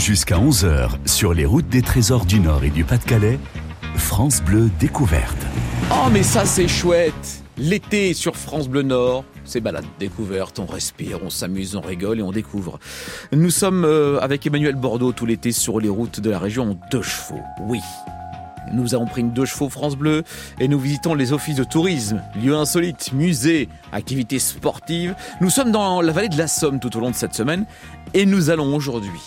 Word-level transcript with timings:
Jusqu'à 0.00 0.38
11h, 0.38 0.92
sur 1.04 1.34
les 1.34 1.44
routes 1.44 1.68
des 1.68 1.82
trésors 1.82 2.24
du 2.24 2.40
Nord 2.40 2.64
et 2.64 2.70
du 2.70 2.84
Pas-de-Calais, 2.84 3.38
France 3.96 4.42
Bleu 4.42 4.70
découverte. 4.80 5.36
Oh 5.92 6.08
mais 6.10 6.22
ça 6.22 6.46
c'est 6.46 6.68
chouette 6.68 7.44
L'été 7.58 8.14
sur 8.14 8.34
France 8.34 8.66
Bleu 8.66 8.80
Nord, 8.80 9.26
c'est 9.44 9.60
balade 9.60 9.84
découverte, 9.98 10.58
on 10.58 10.64
respire, 10.64 11.18
on 11.22 11.28
s'amuse, 11.28 11.76
on 11.76 11.82
rigole 11.82 12.18
et 12.18 12.22
on 12.22 12.32
découvre. 12.32 12.78
Nous 13.30 13.50
sommes 13.50 13.84
euh, 13.84 14.18
avec 14.20 14.46
Emmanuel 14.46 14.74
Bordeaux 14.74 15.12
tout 15.12 15.26
l'été 15.26 15.52
sur 15.52 15.78
les 15.80 15.90
routes 15.90 16.20
de 16.20 16.30
la 16.30 16.38
région 16.38 16.70
en 16.70 16.78
deux 16.90 17.02
chevaux. 17.02 17.42
Oui, 17.60 17.80
nous 18.72 18.94
avons 18.94 19.04
pris 19.04 19.20
une 19.20 19.32
deux 19.32 19.44
chevaux 19.44 19.68
France 19.68 19.96
Bleu 19.96 20.22
et 20.58 20.66
nous 20.66 20.78
visitons 20.78 21.14
les 21.14 21.34
offices 21.34 21.56
de 21.56 21.64
tourisme, 21.64 22.22
lieux 22.42 22.56
insolites, 22.56 23.12
musées, 23.12 23.68
activités 23.92 24.38
sportives. 24.38 25.14
Nous 25.42 25.50
sommes 25.50 25.72
dans 25.72 26.00
la 26.00 26.12
vallée 26.12 26.30
de 26.30 26.38
la 26.38 26.48
Somme 26.48 26.80
tout 26.80 26.96
au 26.96 27.00
long 27.00 27.10
de 27.10 27.16
cette 27.16 27.34
semaine 27.34 27.66
et 28.14 28.24
nous 28.24 28.48
allons 28.48 28.74
aujourd'hui 28.74 29.20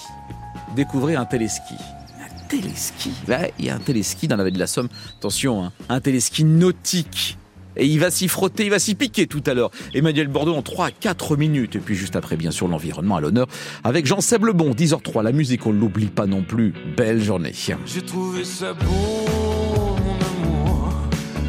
découvrir 0.73 1.19
un 1.19 1.25
téléski. 1.25 1.75
Un 2.19 2.47
téléski 2.47 3.11
Là, 3.27 3.47
il 3.59 3.65
y 3.65 3.69
a 3.69 3.75
un 3.75 3.79
téléski 3.79 4.27
dans 4.27 4.35
la 4.35 4.43
vallée 4.43 4.55
de 4.55 4.59
la 4.59 4.67
Somme. 4.67 4.89
Attention, 5.17 5.63
hein, 5.63 5.71
un 5.89 5.99
téléski 5.99 6.43
nautique. 6.43 7.37
Et 7.75 7.87
il 7.87 7.99
va 7.99 8.11
s'y 8.11 8.27
frotter, 8.27 8.65
il 8.65 8.69
va 8.69 8.79
s'y 8.79 8.95
piquer 8.95 9.27
tout 9.27 9.43
à 9.47 9.53
l'heure. 9.53 9.71
Emmanuel 9.93 10.27
Bordeaux 10.27 10.55
en 10.55 10.61
3 10.61 10.87
à 10.87 10.91
4 10.91 11.37
minutes. 11.37 11.75
Et 11.75 11.79
puis 11.79 11.95
juste 11.95 12.15
après, 12.15 12.37
bien 12.37 12.51
sûr, 12.51 12.67
l'environnement 12.67 13.15
à 13.15 13.21
l'honneur. 13.21 13.47
Avec 13.83 14.05
Jean 14.05 14.21
Seblebon, 14.21 14.71
10h03. 14.71 15.23
La 15.23 15.31
musique, 15.31 15.65
on 15.65 15.73
ne 15.73 15.79
l'oublie 15.79 16.07
pas 16.07 16.27
non 16.27 16.43
plus. 16.43 16.73
Belle 16.95 17.21
journée. 17.21 17.53
J'ai 17.85 18.01
trouvé 18.01 18.43
ça 18.43 18.73
beau, 18.73 18.85
mon 18.85 20.45
amour, 20.45 20.93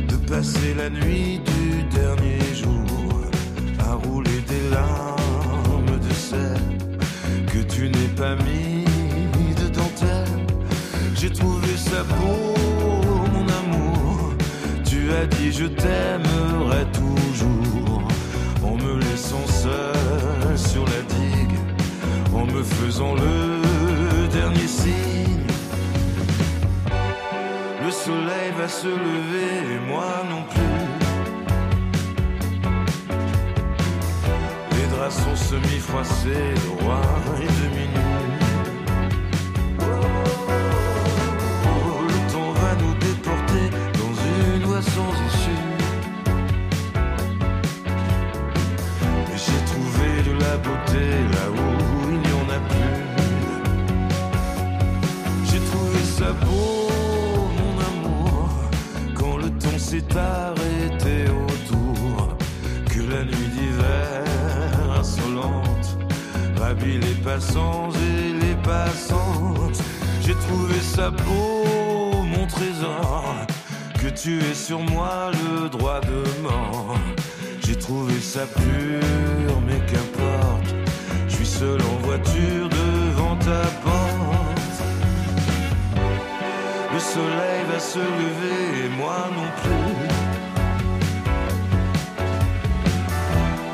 de 0.08 0.16
passer 0.28 0.74
la 0.76 0.88
nuit 0.88 1.40
du 1.40 1.82
dernier 1.94 2.38
jour 2.54 3.20
à 3.80 3.94
rouler 3.94 4.40
des 4.48 4.70
larmes 4.70 5.98
de 6.00 6.14
sel 6.14 6.58
que 7.52 7.58
tu 7.72 7.88
n'es 7.88 8.08
pas 8.16 8.34
mis. 8.36 8.73
J'ai 11.24 11.30
trouvé 11.30 11.74
ça 11.74 12.02
beau, 12.02 12.54
mon 13.32 13.46
amour. 13.48 14.34
Tu 14.84 15.10
as 15.10 15.24
dit 15.24 15.52
je 15.52 15.64
t'aimerai 15.64 16.84
toujours 16.92 18.02
en 18.62 18.76
me 18.76 19.00
laissant 19.00 19.46
seul 19.46 20.58
sur 20.58 20.84
la 20.84 21.00
digue, 21.16 21.58
en 22.34 22.44
me 22.44 22.62
faisant 22.62 23.14
le 23.14 24.28
dernier 24.34 24.66
signe. 24.66 25.46
Le 27.82 27.90
soleil 27.90 28.50
va 28.58 28.68
se 28.68 28.88
lever 28.88 29.76
et 29.76 29.80
moi 29.90 30.04
non 30.28 30.42
plus. 30.52 30.84
Les 34.72 34.86
draps 34.94 35.16
sont 35.24 35.36
semi-froissés, 35.36 36.52
droit 36.66 37.00
et 37.40 37.46
demi-nus. 37.46 38.13
Mon 56.32 57.78
amour, 57.90 58.50
quand 59.14 59.36
le 59.36 59.50
temps 59.50 59.78
s'est 59.78 60.04
arrêté 60.16 61.24
autour. 61.30 62.36
Que 62.86 63.00
la 63.00 63.24
nuit 63.24 63.48
d'hiver 63.54 64.24
insolente 64.98 65.98
ravit 66.56 66.98
les 66.98 67.14
passants 67.22 67.90
et 67.90 68.32
les 68.46 68.54
passantes. 68.62 69.82
J'ai 70.22 70.34
trouvé 70.34 70.78
ça 70.80 71.10
beau, 71.10 72.22
mon 72.22 72.46
trésor, 72.46 73.34
que 74.00 74.08
tu 74.08 74.38
aies 74.38 74.54
sur 74.54 74.80
moi 74.80 75.30
le 75.32 75.68
droit 75.68 76.00
de 76.00 76.42
mort. 76.42 76.96
J'ai 77.66 77.76
trouvé 77.76 78.14
ça 78.20 78.46
pur, 78.46 79.60
mais 79.66 79.80
qu'importe. 79.86 80.74
Je 81.28 81.34
suis 81.36 81.46
seul 81.46 81.80
en 81.82 82.06
voiture 82.06 82.68
devant 82.68 83.36
ta 83.36 83.62
porte. 83.82 84.13
Soleil 87.14 87.62
va 87.70 87.78
se 87.78 88.04
lever 88.20 88.62
et 88.84 88.88
moi 89.00 89.18
non 89.38 89.48
plus. 89.60 89.92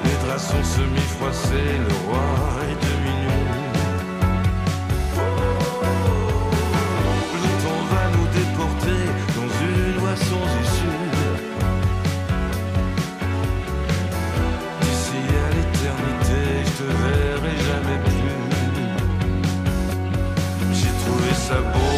Les 0.04 0.16
draps 0.22 0.44
sont 0.52 0.64
semi-froissés, 0.76 1.72
le 1.88 1.94
roi 2.06 2.28
est. 2.68 2.80
Le 7.44 7.50
temps 7.62 7.84
va 7.92 8.04
nous 8.16 8.28
déporter 8.40 9.02
dans 9.38 9.50
une 9.68 9.96
voie 10.02 10.18
sans 10.28 10.46
issue. 10.64 11.08
D'ici 14.82 15.20
à 15.44 15.48
l'éternité, 15.56 16.40
je 16.66 16.72
te 16.78 16.86
verrai 17.04 17.54
jamais 17.70 17.98
plus. 18.08 18.38
J'ai 20.78 20.94
trouvé 21.02 21.30
ça 21.46 21.58
beau, 21.72 21.89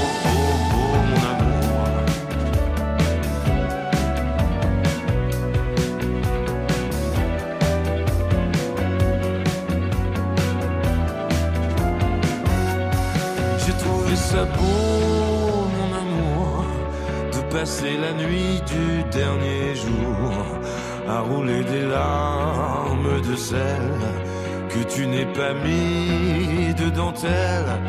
que 24.69 24.83
tu 24.95 25.07
n'es 25.07 25.27
pas 25.27 25.53
mis 25.53 26.75
de 26.75 26.91
dentelle. 26.91 27.81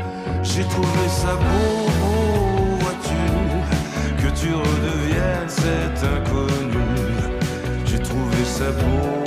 J'ai 0.44 0.63
trouvé 0.63 1.07
ça 1.07 1.35
beau, 1.35 1.90
vois-tu, 2.79 4.22
que 4.22 4.29
tu 4.40 4.53
redeviennes 4.53 5.50
cet 5.50 6.03
inconnu. 6.03 6.84
J'ai 7.85 8.00
trouvé 8.00 8.44
ça 8.44 8.72
beau, 8.72 9.22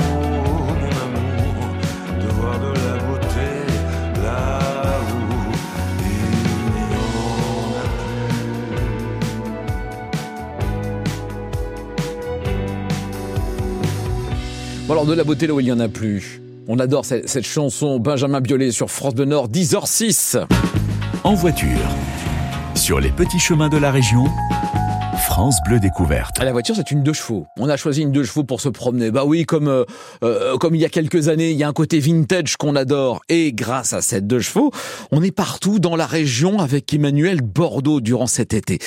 alors 14.97 15.05
de 15.05 15.12
la 15.12 15.25
beauté 15.25 15.47
là 15.47 15.53
où 15.53 15.61
il 15.61 15.65
n'y 15.65 15.73
en 15.73 15.79
a 15.79 15.89
plus. 15.89 16.41
On 16.69 16.79
adore 16.79 17.05
cette, 17.05 17.29
cette 17.29 17.45
chanson 17.45 17.99
Benjamin 17.99 18.41
Biolay 18.41 18.71
sur 18.71 18.91
France 18.91 19.15
Bleu 19.15 19.27
Nord, 19.27 19.51
10h06. 19.51 20.43
En 21.23 21.34
voiture, 21.34 21.69
sur 22.75 22.99
les 22.99 23.11
petits 23.11 23.39
chemins 23.39 23.69
de 23.69 23.77
la 23.77 23.91
région, 23.91 24.25
France 25.27 25.59
Bleu 25.67 25.81
découverte. 25.81 26.39
La 26.39 26.51
voiture, 26.51 26.75
c'est 26.75 26.91
une 26.91 27.03
deux 27.03 27.12
chevaux. 27.12 27.45
On 27.59 27.69
a 27.69 27.77
choisi 27.77 28.01
une 28.01 28.11
deux 28.11 28.25
chevaux 28.25 28.45
pour 28.45 28.62
se 28.62 28.71
promener. 28.71 29.11
Bah 29.11 29.27
oui, 29.27 29.45
comme 29.45 29.69
euh, 29.69 29.84
euh, 30.25 30.57
comme 30.57 30.75
il 30.75 30.81
y 30.81 30.87
a 30.87 30.89
quelques 30.89 31.28
années, 31.28 31.51
il 31.51 31.59
y 31.59 31.65
a 31.65 31.69
un 31.69 31.75
côté 31.75 32.01
vintage 32.01 32.57
qu'on 32.57 32.75
adore. 32.75 33.21
Et 33.28 33.53
grâce 33.53 33.93
à 33.93 34.01
cette 34.01 34.27
deux 34.27 34.41
chevaux, 34.41 34.71
on 35.13 35.23
est 35.23 35.31
partout 35.31 35.78
dans 35.78 35.97
la 35.97 36.07
région 36.07 36.59
avec 36.59 36.95
Emmanuel 36.95 37.43
Bordeaux 37.43 38.01
durant 38.01 38.27
cet 38.27 38.55
été. 38.55 38.78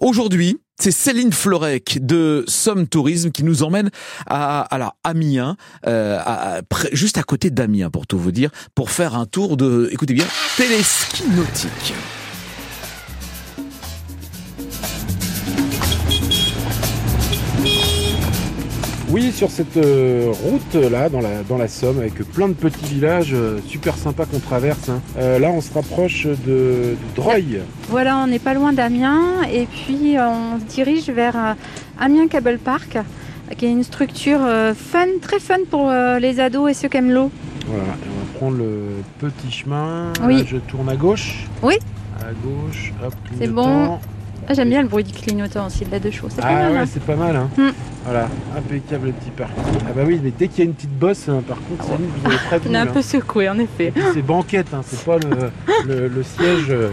Aujourd'hui, 0.00 0.58
c'est 0.82 0.90
Céline 0.90 1.32
Florec 1.32 2.04
de 2.04 2.44
Somme 2.48 2.88
Tourisme 2.88 3.30
qui 3.30 3.44
nous 3.44 3.62
emmène 3.62 3.90
à, 4.26 4.66
la 4.80 4.94
Amiens, 5.04 5.56
euh, 5.86 6.18
à- 6.18 6.60
juste 6.90 7.18
à 7.18 7.22
côté 7.22 7.50
d'Amiens 7.50 7.88
pour 7.88 8.08
tout 8.08 8.18
vous 8.18 8.32
dire, 8.32 8.50
pour 8.74 8.90
faire 8.90 9.14
un 9.14 9.26
tour 9.26 9.56
de, 9.56 9.88
écoutez 9.92 10.12
bien, 10.12 10.24
téléski 10.56 11.22
nautique. 11.36 11.94
Oui, 19.22 19.30
sur 19.30 19.52
cette 19.52 19.76
euh, 19.76 20.32
route 20.42 20.74
là, 20.74 21.08
dans 21.08 21.20
la, 21.20 21.44
dans 21.48 21.56
la 21.56 21.68
Somme, 21.68 21.98
avec 22.00 22.14
plein 22.32 22.48
de 22.48 22.54
petits 22.54 22.86
villages 22.94 23.32
euh, 23.32 23.60
super 23.68 23.96
sympas 23.96 24.24
qu'on 24.26 24.40
traverse. 24.40 24.88
hein. 24.88 25.00
Euh, 25.16 25.38
là, 25.38 25.48
on 25.50 25.60
se 25.60 25.72
rapproche 25.72 26.26
de, 26.26 26.34
de 26.44 26.96
Dreuil. 27.14 27.60
Voilà, 27.88 28.16
on 28.16 28.26
n'est 28.26 28.40
pas 28.40 28.52
loin 28.52 28.72
d'Amiens 28.72 29.42
et 29.52 29.66
puis 29.66 30.18
euh, 30.18 30.26
on 30.28 30.58
se 30.58 30.64
dirige 30.64 31.08
vers 31.08 31.36
euh, 31.36 31.52
Amiens 32.00 32.26
Cable 32.26 32.58
Park, 32.58 32.96
euh, 32.96 33.54
qui 33.56 33.66
est 33.66 33.70
une 33.70 33.84
structure 33.84 34.40
euh, 34.42 34.74
fun, 34.74 35.06
très 35.20 35.38
fun 35.38 35.58
pour 35.70 35.88
euh, 35.88 36.18
les 36.18 36.40
ados 36.40 36.68
et 36.72 36.74
ceux 36.74 36.88
qui 36.88 36.96
aiment 36.96 37.12
l'eau. 37.12 37.30
Voilà, 37.68 37.84
et 37.84 38.08
on 38.08 38.18
va 38.24 38.38
prendre 38.40 38.56
le 38.58 38.80
petit 39.20 39.52
chemin. 39.52 40.12
Oui. 40.24 40.44
Je 40.48 40.56
tourne 40.56 40.88
à 40.88 40.96
gauche. 40.96 41.46
Oui. 41.62 41.76
À 42.18 42.32
gauche, 42.44 42.92
hop, 43.04 43.14
C'est 43.38 43.44
clignotant. 43.46 44.00
Ah, 44.48 44.54
J'aime 44.54 44.68
bien 44.70 44.82
le 44.82 44.88
bruit 44.88 45.04
du 45.04 45.12
clignotant 45.12 45.66
aussi 45.66 45.84
de 45.84 45.90
la 45.90 45.98
deux 46.00 46.10
chevaux. 46.10 46.28
C'est 46.30 46.40
pas 46.40 46.48
Ah 46.48 46.54
mal. 46.54 46.72
ouais, 46.72 46.78
hein. 46.78 46.84
c'est 46.92 47.02
pas 47.02 47.16
mal. 47.16 47.36
Hein. 47.36 47.48
Mm. 47.56 47.68
Voilà, 48.04 48.28
impeccable 48.56 49.06
le 49.06 49.12
petit 49.12 49.30
parking. 49.30 49.54
Ah 49.86 49.92
bah 49.94 50.02
oui, 50.04 50.20
mais 50.22 50.32
dès 50.36 50.48
qu'il 50.48 50.58
y 50.58 50.62
a 50.62 50.64
une 50.64 50.74
petite 50.74 50.98
bosse, 50.98 51.28
hein, 51.28 51.40
par 51.46 51.56
contre, 51.58 51.84
Céline, 51.84 52.06
vous 52.24 52.30
avez 52.30 52.60
On 52.68 52.74
est 52.74 52.76
un 52.76 52.82
hein. 52.82 52.86
peu 52.92 53.02
secoué 53.02 53.48
en 53.48 53.58
effet. 53.60 53.92
C'est 54.12 54.22
banquette, 54.22 54.74
hein, 54.74 54.80
c'est 54.84 55.04
pas 55.04 55.18
le, 55.18 55.50
le, 55.86 56.08
le 56.08 56.22
siège 56.24 56.66
euh, 56.70 56.88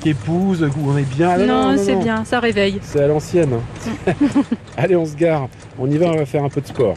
qu'épouse, 0.00 0.62
où 0.62 0.90
on 0.90 0.96
est 0.96 1.02
bien. 1.14 1.30
Ah 1.34 1.38
non, 1.38 1.76
c'est 1.76 1.94
non. 1.94 2.02
bien, 2.02 2.24
ça 2.24 2.40
réveille. 2.40 2.78
C'est 2.82 3.02
à 3.02 3.06
l'ancienne. 3.06 3.50
hein. 4.08 4.12
Allez, 4.78 4.96
on 4.96 5.04
se 5.04 5.14
gare. 5.14 5.48
On 5.78 5.90
y 5.90 5.98
va, 5.98 6.06
on 6.06 6.16
va 6.16 6.24
faire 6.26 6.42
un 6.44 6.48
peu 6.48 6.62
de 6.62 6.66
sport. 6.66 6.94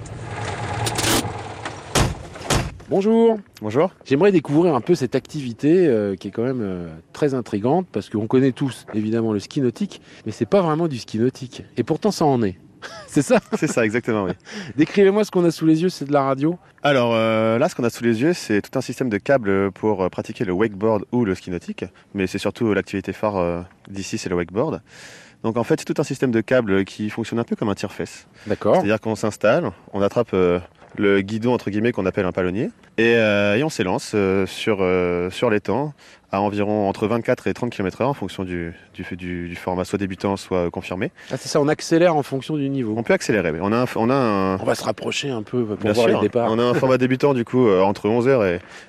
Bonjour. 2.89 3.37
Bonjour. 3.61 3.91
J'aimerais 4.05 4.31
découvrir 4.31 4.73
un 4.73 4.79
peu 4.79 4.95
cette 4.95 5.13
activité 5.13 5.87
euh, 5.87 6.15
qui 6.15 6.29
est 6.29 6.31
quand 6.31 6.43
même 6.43 6.61
euh, 6.61 6.87
très 7.11 7.33
intrigante 7.33 7.85
parce 7.91 8.09
qu'on 8.09 8.27
connaît 8.27 8.53
tous 8.53 8.85
évidemment 8.93 9.33
le 9.33 9.39
ski 9.39 9.59
nautique, 9.59 10.01
mais 10.25 10.31
c'est 10.31 10.45
pas 10.45 10.61
vraiment 10.61 10.87
du 10.87 10.97
ski 10.97 11.19
nautique. 11.19 11.63
Et 11.75 11.83
pourtant 11.83 12.11
ça 12.11 12.23
en 12.23 12.41
est. 12.43 12.57
c'est 13.07 13.21
ça? 13.21 13.41
C'est 13.57 13.67
ça, 13.67 13.83
exactement, 13.83 14.23
oui. 14.23 14.31
Décrivez-moi 14.77 15.25
ce 15.25 15.31
qu'on 15.31 15.43
a 15.43 15.51
sous 15.51 15.65
les 15.65 15.81
yeux, 15.81 15.89
c'est 15.89 16.05
de 16.05 16.13
la 16.13 16.23
radio 16.23 16.57
Alors 16.81 17.13
euh, 17.13 17.57
là, 17.57 17.67
ce 17.67 17.75
qu'on 17.75 17.83
a 17.83 17.89
sous 17.89 18.05
les 18.05 18.21
yeux, 18.21 18.31
c'est 18.31 18.61
tout 18.61 18.79
un 18.79 18.81
système 18.81 19.09
de 19.09 19.17
câbles 19.17 19.71
pour 19.73 20.09
pratiquer 20.09 20.45
le 20.45 20.53
wakeboard 20.53 21.03
ou 21.11 21.25
le 21.25 21.35
ski 21.35 21.51
nautique. 21.51 21.83
Mais 22.13 22.25
c'est 22.25 22.37
surtout 22.37 22.73
l'activité 22.73 23.11
phare 23.11 23.65
d'ici, 23.89 24.17
c'est 24.17 24.29
le 24.29 24.35
wakeboard. 24.35 24.81
Donc 25.43 25.57
en 25.57 25.63
fait, 25.63 25.79
c'est 25.79 25.85
tout 25.85 25.99
un 26.01 26.03
système 26.03 26.31
de 26.31 26.41
câbles 26.41 26.83
qui 26.85 27.09
fonctionne 27.09 27.39
un 27.39 27.43
peu 27.43 27.55
comme 27.55 27.69
un 27.69 27.75
tire-fesse. 27.75 28.27
D'accord. 28.47 28.75
C'est-à-dire 28.75 28.99
qu'on 28.99 29.15
s'installe, 29.15 29.71
on 29.93 30.01
attrape 30.01 30.31
euh, 30.33 30.59
le 30.95 31.21
guidon 31.21 31.53
entre 31.53 31.69
guillemets 31.69 31.91
qu'on 31.91 32.05
appelle 32.05 32.25
un 32.25 32.31
palonnier 32.31 32.69
et, 32.97 33.15
euh, 33.17 33.55
et 33.55 33.63
on 33.63 33.69
s'élance 33.69 34.13
euh, 34.15 34.45
sur, 34.47 34.77
euh, 34.81 35.29
sur 35.29 35.49
l'étang 35.49 35.93
à 36.31 36.41
environ 36.41 36.89
entre 36.89 37.07
24 37.07 37.47
et 37.47 37.53
30 37.53 37.69
km/h 37.71 38.05
en 38.05 38.13
fonction 38.13 38.43
du, 38.43 38.73
du, 38.93 39.03
du- 39.15 39.47
du 39.49 39.55
format 39.55 39.85
soit 39.85 39.99
débutant 39.99 40.35
soit 40.37 40.69
confirmé. 40.71 41.11
Ah, 41.31 41.35
c'est 41.37 41.47
ça, 41.49 41.61
on 41.61 41.67
accélère 41.67 42.15
en 42.15 42.23
fonction 42.23 42.57
du 42.57 42.67
niveau. 42.69 42.95
On 42.97 43.03
peut 43.03 43.13
accélérer, 43.13 43.51
mais 43.51 43.59
on 43.61 43.71
a 43.71 43.83
un, 43.83 43.85
on 43.95 44.09
a 44.09 44.13
un, 44.15 44.53
On 44.59 44.63
va 44.65 44.75
se 44.75 44.83
rapprocher 44.83 45.29
un 45.29 45.43
peu 45.43 45.63
pour 45.63 45.77
Bien 45.77 45.93
voir 45.93 46.07
sûr. 46.09 46.17
les 46.21 46.27
départs. 46.27 46.49
On 46.51 46.59
a 46.59 46.63
un 46.63 46.73
format 46.73 46.97
débutant 46.97 47.33
du 47.33 47.45
coup 47.45 47.67
euh, 47.67 47.81
entre 47.81 48.07
11h 48.09 48.45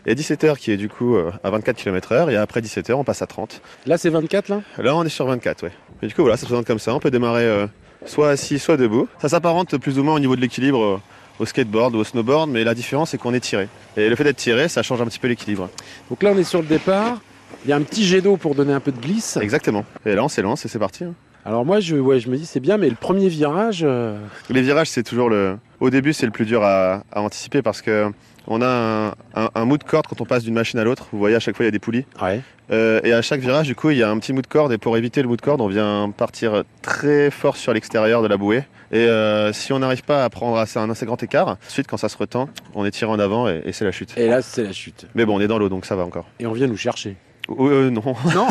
et, 0.06 0.10
et 0.10 0.14
17h 0.14 0.56
qui 0.56 0.72
est 0.72 0.76
du 0.76 0.88
coup 0.88 1.14
euh, 1.16 1.30
à 1.44 1.50
24 1.50 1.76
km/h 1.76 2.30
et 2.30 2.36
après 2.36 2.60
17h 2.60 2.92
on 2.94 3.04
passe 3.04 3.22
à 3.22 3.26
30. 3.26 3.60
Là, 3.86 3.98
c'est 3.98 4.10
24 4.10 4.48
là? 4.48 4.62
Là 4.78 4.96
on 4.96 5.04
est 5.04 5.08
sur 5.10 5.26
24, 5.26 5.62
ouais. 5.64 5.72
Et 6.02 6.06
du 6.06 6.14
coup 6.14 6.22
voilà, 6.22 6.36
ça 6.36 6.42
se 6.42 6.46
présente 6.46 6.66
comme 6.66 6.78
ça. 6.80 6.92
On 6.94 6.98
peut 7.00 7.10
démarrer 7.12 7.44
euh, 7.44 7.66
soit 8.04 8.30
assis, 8.30 8.58
soit 8.58 8.76
debout. 8.76 9.08
Ça 9.20 9.28
s'apparente 9.28 9.76
plus 9.78 9.98
ou 9.98 10.02
moins 10.02 10.14
au 10.14 10.20
niveau 10.20 10.34
de 10.34 10.40
l'équilibre 10.40 10.82
euh, 10.82 11.00
au 11.38 11.46
skateboard 11.46 11.94
ou 11.94 11.98
au 11.98 12.04
snowboard, 12.04 12.50
mais 12.50 12.64
la 12.64 12.74
différence 12.74 13.10
c'est 13.10 13.18
qu'on 13.18 13.34
est 13.34 13.40
tiré. 13.40 13.68
Et 13.96 14.08
le 14.08 14.16
fait 14.16 14.24
d'être 14.24 14.36
tiré, 14.36 14.68
ça 14.68 14.82
change 14.82 15.00
un 15.00 15.06
petit 15.06 15.18
peu 15.18 15.28
l'équilibre. 15.28 15.68
Donc 16.10 16.22
là, 16.22 16.32
on 16.34 16.38
est 16.38 16.44
sur 16.44 16.60
le 16.62 16.66
départ. 16.68 17.20
Il 17.64 17.70
y 17.70 17.72
a 17.72 17.76
un 17.76 17.82
petit 17.82 18.04
jet 18.04 18.20
d'eau 18.20 18.36
pour 18.36 18.54
donner 18.54 18.72
un 18.72 18.80
peu 18.80 18.92
de 18.92 19.00
glisse. 19.00 19.36
Exactement. 19.40 19.84
Et 20.06 20.14
là 20.14 20.22
on 20.24 20.28
s'élance 20.28 20.64
et 20.64 20.68
c'est 20.68 20.78
parti. 20.78 21.04
hein. 21.04 21.14
Alors 21.44 21.64
moi, 21.64 21.80
je, 21.80 21.96
ouais, 21.96 22.20
je 22.20 22.28
me 22.28 22.36
dis 22.36 22.44
c'est 22.44 22.60
bien, 22.60 22.76
mais 22.76 22.90
le 22.90 22.94
premier 22.96 23.28
virage, 23.28 23.80
euh, 23.82 24.18
Les 24.50 24.60
virages, 24.60 24.88
c'est 24.90 25.02
toujours 25.02 25.30
le. 25.30 25.56
Au 25.80 25.88
début, 25.88 26.12
c'est 26.12 26.26
le 26.26 26.32
plus 26.32 26.44
dur 26.44 26.62
à, 26.62 27.02
à 27.10 27.22
anticiper 27.22 27.62
parce 27.62 27.80
que 27.80 28.10
on 28.48 28.60
a 28.60 28.66
un, 28.66 29.08
un, 29.44 29.50
un 29.54 29.64
mou 29.64 29.78
de 29.78 29.84
corde 29.84 30.06
quand 30.08 30.20
on 30.20 30.24
passe 30.24 30.42
d'une 30.42 30.54
machine 30.54 30.80
à 30.80 30.84
l'autre. 30.84 31.06
Vous 31.12 31.18
voyez, 31.18 31.36
à 31.36 31.40
chaque 31.40 31.56
fois, 31.56 31.64
il 31.64 31.68
y 31.68 31.68
a 31.68 31.72
des 31.72 31.78
poulies. 31.78 32.04
ouais. 32.20 32.40
Euh, 32.70 33.00
et 33.02 33.14
à 33.14 33.22
chaque 33.22 33.40
virage, 33.40 33.66
du 33.66 33.74
coup, 33.74 33.88
il 33.88 33.96
y 33.96 34.02
a 34.02 34.10
un 34.10 34.18
petit 34.18 34.34
mou 34.34 34.42
de 34.42 34.46
corde. 34.46 34.72
Et 34.72 34.78
pour 34.78 34.94
éviter 34.98 35.22
le 35.22 35.28
mou 35.28 35.36
de 35.36 35.40
corde, 35.40 35.62
on 35.62 35.68
vient 35.68 36.12
partir 36.14 36.64
très 36.82 37.30
fort 37.30 37.56
sur 37.56 37.72
l'extérieur 37.72 38.20
de 38.22 38.28
la 38.28 38.36
bouée. 38.36 38.62
Et 38.92 38.98
euh, 39.06 39.54
si 39.54 39.72
on 39.72 39.78
n'arrive 39.78 40.02
pas 40.02 40.22
à 40.22 40.28
prendre 40.28 40.58
assez, 40.58 40.78
un 40.78 40.90
assez 40.90 41.06
grand 41.06 41.22
écart, 41.22 41.56
ensuite, 41.66 41.86
quand 41.86 41.96
ça 41.96 42.10
se 42.10 42.16
retend, 42.18 42.50
on 42.74 42.84
est 42.84 42.90
tiré 42.90 43.10
en 43.10 43.18
avant 43.18 43.48
et, 43.48 43.62
et 43.64 43.72
c'est 43.72 43.86
la 43.86 43.92
chute. 43.92 44.12
Et 44.18 44.26
là, 44.28 44.42
c'est 44.42 44.64
la 44.64 44.72
chute. 44.72 45.06
Mais 45.14 45.24
bon, 45.24 45.36
on 45.36 45.40
est 45.40 45.46
dans 45.46 45.58
l'eau, 45.58 45.70
donc 45.70 45.86
ça 45.86 45.96
va 45.96 46.04
encore. 46.04 46.26
Et 46.40 46.46
on 46.46 46.52
vient 46.52 46.66
nous 46.66 46.76
chercher. 46.76 47.16
Euh, 47.50 47.90
non. 47.90 48.02
Non 48.34 48.46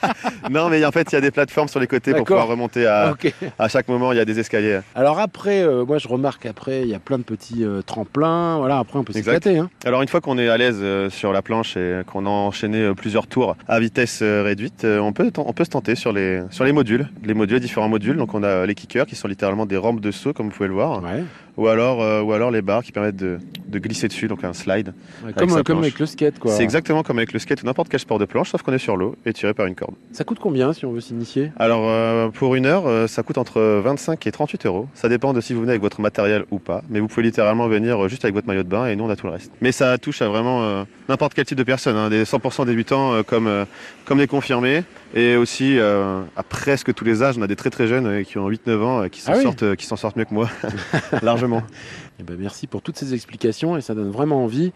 non, 0.50 0.68
mais 0.70 0.84
en 0.84 0.90
fait, 0.90 1.10
il 1.12 1.14
y 1.14 1.18
a 1.18 1.20
des 1.20 1.30
plateformes 1.30 1.68
sur 1.68 1.80
les 1.80 1.86
côtés 1.86 2.12
pour 2.14 2.24
pouvoir 2.24 2.46
remonter 2.48 2.86
à, 2.86 3.14
à 3.58 3.68
chaque 3.68 3.88
moment. 3.88 4.12
Il 4.12 4.16
y 4.16 4.20
a 4.20 4.24
des 4.24 4.38
escaliers. 4.38 4.80
Alors 4.94 5.18
après, 5.18 5.62
euh, 5.62 5.84
moi 5.84 5.98
je 5.98 6.08
remarque 6.08 6.46
après, 6.46 6.82
il 6.82 6.88
y 6.88 6.94
a 6.94 6.98
plein 6.98 7.18
de 7.18 7.22
petits 7.22 7.64
euh, 7.64 7.82
tremplins. 7.82 8.58
Voilà, 8.58 8.78
après 8.78 8.98
on 8.98 9.04
peut 9.04 9.12
s'éclater. 9.12 9.58
Hein. 9.58 9.70
Alors 9.84 10.02
une 10.02 10.08
fois 10.08 10.20
qu'on 10.20 10.38
est 10.38 10.48
à 10.48 10.56
l'aise 10.56 10.82
sur 11.10 11.32
la 11.32 11.42
planche 11.42 11.76
et 11.76 12.02
qu'on 12.06 12.26
a 12.26 12.30
enchaîné 12.30 12.92
plusieurs 12.94 13.26
tours 13.26 13.56
à 13.68 13.80
vitesse 13.80 14.22
réduite, 14.22 14.84
on 14.84 15.12
peut, 15.12 15.30
on 15.38 15.52
peut 15.52 15.64
se 15.64 15.70
tenter 15.70 15.94
sur 15.94 16.12
les, 16.12 16.42
sur 16.50 16.64
les 16.64 16.72
modules, 16.72 17.08
les 17.24 17.34
modules, 17.34 17.60
différents 17.60 17.88
modules. 17.88 18.16
Donc 18.16 18.34
on 18.34 18.42
a 18.42 18.66
les 18.66 18.74
kickers 18.74 19.06
qui 19.06 19.16
sont 19.16 19.28
littéralement 19.28 19.66
des 19.66 19.76
rampes 19.76 20.00
de 20.00 20.10
saut 20.10 20.32
comme 20.32 20.46
vous 20.46 20.52
pouvez 20.56 20.68
le 20.68 20.74
voir, 20.74 21.02
Ouais. 21.02 21.24
Ou 21.60 21.68
alors, 21.68 22.00
euh, 22.02 22.22
ou 22.22 22.32
alors 22.32 22.50
les 22.50 22.62
barres 22.62 22.82
qui 22.82 22.90
permettent 22.90 23.16
de, 23.16 23.38
de 23.68 23.78
glisser 23.78 24.08
dessus, 24.08 24.28
donc 24.28 24.42
un 24.44 24.54
slide. 24.54 24.94
Ouais, 25.22 25.34
comme, 25.34 25.50
sa 25.50 25.56
comme 25.56 25.64
planche. 25.64 25.78
avec 25.82 25.98
le 25.98 26.06
skate 26.06 26.38
quoi. 26.38 26.52
C'est 26.52 26.62
exactement 26.62 27.02
comme 27.02 27.18
avec 27.18 27.34
le 27.34 27.38
skate 27.38 27.62
ou 27.62 27.66
n'importe 27.66 27.90
quel 27.90 28.00
sport 28.00 28.18
de 28.18 28.24
planche, 28.24 28.50
sauf 28.50 28.62
qu'on 28.62 28.72
est 28.72 28.78
sur 28.78 28.96
l'eau 28.96 29.14
et 29.26 29.34
tiré 29.34 29.52
par 29.52 29.66
une 29.66 29.74
corde. 29.74 29.94
Ça 30.12 30.24
coûte 30.24 30.38
combien 30.40 30.72
si 30.72 30.86
on 30.86 30.92
veut 30.92 31.02
s'initier? 31.02 31.52
Alors 31.58 31.82
euh, 31.84 32.30
pour 32.30 32.54
une 32.54 32.64
heure, 32.64 32.86
euh, 32.86 33.06
ça 33.06 33.22
coûte 33.22 33.36
entre 33.36 33.60
25 33.60 34.26
et 34.26 34.32
38 34.32 34.64
euros. 34.64 34.88
Ça 34.94 35.10
dépend 35.10 35.34
de 35.34 35.42
si 35.42 35.52
vous 35.52 35.60
venez 35.60 35.72
avec 35.72 35.82
votre 35.82 36.00
matériel 36.00 36.46
ou 36.50 36.58
pas. 36.58 36.82
Mais 36.88 36.98
vous 36.98 37.08
pouvez 37.08 37.24
littéralement 37.24 37.68
venir 37.68 38.02
euh, 38.04 38.08
juste 38.08 38.24
avec 38.24 38.34
votre 38.34 38.46
maillot 38.46 38.62
de 38.62 38.68
bain 38.68 38.86
et 38.86 38.96
nous 38.96 39.04
on 39.04 39.10
a 39.10 39.16
tout 39.16 39.26
le 39.26 39.32
reste. 39.32 39.52
Mais 39.60 39.70
ça 39.72 39.98
touche 39.98 40.22
à 40.22 40.28
vraiment 40.28 40.62
euh, 40.62 40.84
n'importe 41.10 41.34
quel 41.34 41.44
type 41.44 41.58
de 41.58 41.62
personne, 41.64 41.96
hein, 41.96 42.08
des 42.08 42.24
100% 42.24 42.64
débutants 42.64 43.12
euh, 43.12 43.22
comme, 43.22 43.48
euh, 43.48 43.64
comme 44.06 44.18
des 44.18 44.26
confirmés. 44.26 44.84
Et 45.14 45.36
aussi 45.36 45.78
euh, 45.78 46.22
à 46.36 46.42
presque 46.42 46.94
tous 46.94 47.04
les 47.04 47.22
âges, 47.22 47.36
on 47.38 47.42
a 47.42 47.46
des 47.48 47.56
très 47.56 47.70
très 47.70 47.88
jeunes 47.88 48.06
euh, 48.06 48.22
qui 48.22 48.38
ont 48.38 48.48
8-9 48.48 48.80
ans 48.82 49.02
euh, 49.02 49.08
qui 49.08 49.20
s'en 49.20 49.32
Ah 49.32 49.36
oui. 49.38 49.42
sortent, 49.42 49.62
euh, 49.64 49.74
qui 49.74 49.86
s'en 49.86 49.96
sortent 49.96 50.16
mieux 50.16 50.24
que 50.24 50.34
moi, 50.34 50.48
largement. 51.22 51.62
Eh 52.20 52.22
ben, 52.22 52.36
Merci 52.38 52.66
pour 52.66 52.80
toutes 52.82 52.96
ces 52.96 53.12
explications 53.14 53.76
et 53.76 53.80
ça 53.80 53.94
donne 53.94 54.10
vraiment 54.10 54.44
envie. 54.44 54.72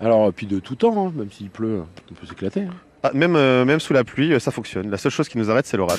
Alors, 0.00 0.32
puis 0.32 0.46
de 0.46 0.58
tout 0.58 0.74
temps, 0.74 1.06
hein, 1.08 1.12
même 1.16 1.30
s'il 1.30 1.50
pleut, 1.50 1.82
on 2.10 2.14
peut 2.14 2.26
s'éclater. 2.26 2.62
hein. 2.62 2.74
Ah, 3.02 3.10
même, 3.12 3.32
même 3.32 3.80
sous 3.80 3.92
la 3.92 4.02
pluie, 4.02 4.40
ça 4.40 4.50
fonctionne. 4.50 4.90
La 4.90 4.96
seule 4.96 5.12
chose 5.12 5.28
qui 5.28 5.36
nous 5.36 5.50
arrête, 5.50 5.66
c'est 5.66 5.76
l'orage. 5.76 5.98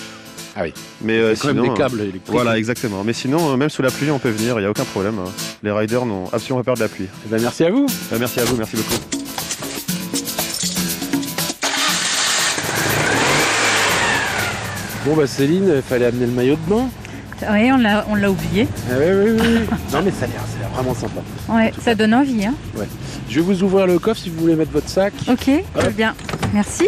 Ah 0.56 0.62
oui. 0.64 0.74
Mais 1.04 1.20
euh, 1.20 1.36
quand 1.40 1.50
même 1.50 1.58
sinon, 1.58 1.74
des 1.74 1.78
câbles 1.80 2.02
électriques. 2.02 2.24
Voilà, 2.28 2.58
exactement. 2.58 3.04
Mais 3.04 3.14
sinon, 3.14 3.52
euh, 3.54 3.58
même 3.58 3.70
sous 3.70 3.84
la 3.84 3.92
pluie, 3.92 4.10
on 4.10 4.18
peut 4.18 4.30
venir, 4.30 4.56
il 4.58 4.62
n'y 4.62 4.66
a 4.66 4.72
aucun 4.72 4.86
problème. 4.86 5.20
hein. 5.20 5.30
Les 5.62 5.70
riders 5.72 6.06
n'ont 6.08 6.26
absolument 6.34 6.62
pas 6.62 6.64
peur 6.64 6.76
de 6.76 6.80
la 6.80 6.88
pluie. 6.88 7.08
Eh 7.26 7.30
ben, 7.30 7.40
merci 7.40 7.64
à 7.64 7.70
vous. 7.70 7.86
Euh, 8.12 8.18
merci 8.20 8.40
à 8.40 8.46
vous, 8.46 8.56
merci 8.58 8.76
beaucoup. 8.78 9.25
Bon 15.06 15.16
bah 15.16 15.28
Céline, 15.28 15.72
il 15.76 15.82
fallait 15.84 16.06
amener 16.08 16.26
le 16.26 16.32
maillot 16.32 16.56
de 16.56 16.70
bain. 16.70 16.90
Oui, 17.52 17.72
on 17.72 17.78
l'a, 17.78 18.06
on 18.10 18.16
l'a 18.16 18.32
oublié. 18.32 18.68
Ah 18.90 18.96
oui, 18.98 19.06
oui, 19.08 19.38
oui. 19.40 19.78
non 19.94 20.02
mais 20.04 20.10
ça 20.10 20.26
a 20.26 20.28
l'air, 20.28 20.42
ça 20.48 20.58
a 20.58 20.60
l'air 20.62 20.70
vraiment 20.70 20.96
sympa. 20.96 21.22
Ouais, 21.50 21.72
ça 21.84 21.94
donne 21.94 22.14
envie. 22.16 22.46
Hein. 22.46 22.56
Je 23.30 23.36
vais 23.36 23.42
vous 23.42 23.62
ouvrir 23.62 23.86
le 23.86 24.00
coffre 24.00 24.22
si 24.22 24.30
vous 24.30 24.40
voulez 24.42 24.56
mettre 24.56 24.72
votre 24.72 24.90
sac. 24.90 25.14
Ok, 25.30 25.52
très 25.76 25.90
bien. 25.92 26.16
Merci. 26.54 26.86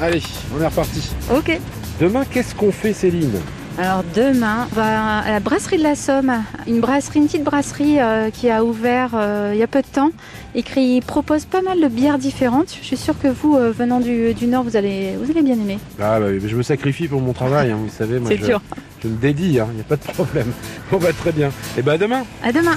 Allez, 0.00 0.22
on 0.56 0.62
est 0.62 0.66
reparti. 0.66 1.10
Ok. 1.34 1.58
Demain, 2.00 2.24
qu'est-ce 2.30 2.54
qu'on 2.54 2.70
fait 2.70 2.92
Céline? 2.92 3.32
Alors 3.78 4.04
demain, 4.14 4.68
on 4.70 4.74
va 4.74 5.18
à 5.20 5.30
la 5.30 5.40
brasserie 5.40 5.78
de 5.78 5.82
la 5.82 5.94
Somme, 5.94 6.32
une 6.66 6.80
brasserie, 6.80 7.20
une 7.20 7.26
petite 7.26 7.44
brasserie 7.44 7.98
euh, 7.98 8.28
qui 8.30 8.50
a 8.50 8.62
ouvert 8.62 9.12
euh, 9.14 9.52
il 9.54 9.58
y 9.58 9.62
a 9.62 9.66
peu 9.66 9.80
de 9.80 9.86
temps 9.86 10.10
et 10.54 10.62
qui 10.62 11.00
propose 11.06 11.46
pas 11.46 11.62
mal 11.62 11.80
de 11.80 11.88
bières 11.88 12.18
différentes. 12.18 12.76
Je 12.78 12.84
suis 12.84 12.98
sûre 12.98 13.14
que 13.22 13.28
vous, 13.28 13.56
euh, 13.56 13.72
venant 13.72 14.00
du, 14.00 14.34
du 14.34 14.48
Nord, 14.48 14.64
vous 14.64 14.76
allez, 14.76 15.16
vous 15.22 15.30
allez 15.30 15.40
bien 15.42 15.54
aimer. 15.54 15.78
Ah 15.98 16.20
bah 16.20 16.26
oui, 16.28 16.40
mais 16.42 16.48
je 16.48 16.56
me 16.56 16.62
sacrifie 16.62 17.08
pour 17.08 17.22
mon 17.22 17.32
travail, 17.32 17.70
hein, 17.70 17.78
vous 17.80 17.88
savez. 17.88 18.18
Moi, 18.18 18.28
C'est 18.30 18.38
je, 18.38 18.44
sûr. 18.44 18.60
je 19.02 19.08
me 19.08 19.16
dédie, 19.16 19.44
il 19.46 19.52
n'y 19.52 19.60
a 19.60 19.66
pas 19.88 19.96
de 19.96 20.02
problème. 20.12 20.52
Bon 20.90 20.98
bah 20.98 21.12
très 21.18 21.32
bien. 21.32 21.50
Et 21.78 21.82
bah 21.82 21.92
à 21.92 21.98
demain. 21.98 22.24
À 22.42 22.52
demain. 22.52 22.76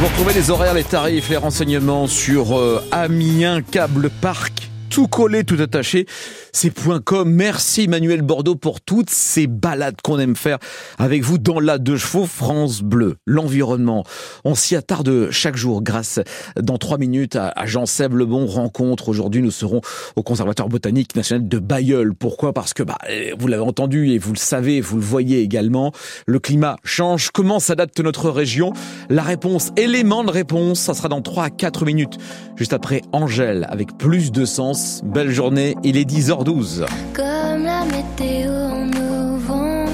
Vous 0.00 0.06
retrouvez 0.06 0.34
les 0.34 0.50
horaires, 0.50 0.74
les 0.74 0.84
tarifs, 0.84 1.28
les 1.28 1.36
renseignements 1.36 2.06
sur 2.08 2.58
euh, 2.58 2.82
Amiens 2.90 3.62
Câble 3.62 4.10
Parc. 4.10 4.70
Tout 4.90 5.08
collé, 5.08 5.44
tout 5.44 5.58
attaché. 5.60 6.06
C'est 6.58 6.72
.com. 7.04 7.30
Merci 7.30 7.86
Manuel 7.86 8.22
Bordeaux 8.22 8.54
pour 8.54 8.80
toutes 8.80 9.10
ces 9.10 9.46
balades 9.46 10.00
qu'on 10.02 10.18
aime 10.18 10.34
faire 10.34 10.56
avec 10.98 11.22
vous 11.22 11.36
dans 11.36 11.60
la 11.60 11.76
deux 11.76 11.98
chevaux 11.98 12.24
France 12.24 12.80
Bleu. 12.80 13.16
L'environnement. 13.26 14.04
On 14.42 14.54
s'y 14.54 14.74
attarde 14.74 15.28
chaque 15.30 15.56
jour 15.56 15.82
grâce 15.82 16.18
dans 16.58 16.78
trois 16.78 16.96
minutes 16.96 17.36
à, 17.36 17.48
à 17.48 17.66
Jean-Seb 17.66 18.14
Lebon 18.14 18.46
rencontre. 18.46 19.10
Aujourd'hui, 19.10 19.42
nous 19.42 19.50
serons 19.50 19.82
au 20.16 20.22
Conservatoire 20.22 20.70
botanique 20.70 21.14
national 21.14 21.46
de 21.46 21.58
Bayeul. 21.58 22.14
Pourquoi? 22.14 22.54
Parce 22.54 22.72
que, 22.72 22.82
bah, 22.82 22.96
vous 23.38 23.48
l'avez 23.48 23.62
entendu 23.62 24.12
et 24.12 24.16
vous 24.16 24.32
le 24.32 24.38
savez, 24.38 24.80
vous 24.80 24.96
le 24.96 25.02
voyez 25.02 25.42
également. 25.42 25.92
Le 26.26 26.38
climat 26.38 26.78
change. 26.84 27.32
Comment 27.32 27.60
s'adapte 27.60 28.00
notre 28.00 28.30
région? 28.30 28.72
La 29.10 29.24
réponse, 29.24 29.72
élément 29.76 30.24
de 30.24 30.30
réponse, 30.30 30.80
ça 30.80 30.94
sera 30.94 31.10
dans 31.10 31.20
3 31.20 31.44
à 31.44 31.50
4 31.50 31.84
minutes. 31.84 32.16
Juste 32.56 32.72
après 32.72 33.02
Angèle 33.12 33.66
avec 33.68 33.98
plus 33.98 34.32
de 34.32 34.46
sens. 34.46 35.02
Belle 35.04 35.30
journée. 35.30 35.76
Il 35.84 35.98
est 35.98 36.06
10h12. 36.46 36.86
Comme 37.12 37.64
la 37.64 37.84
météo 37.84 38.50
en 38.52 38.86
novembre, 38.86 39.90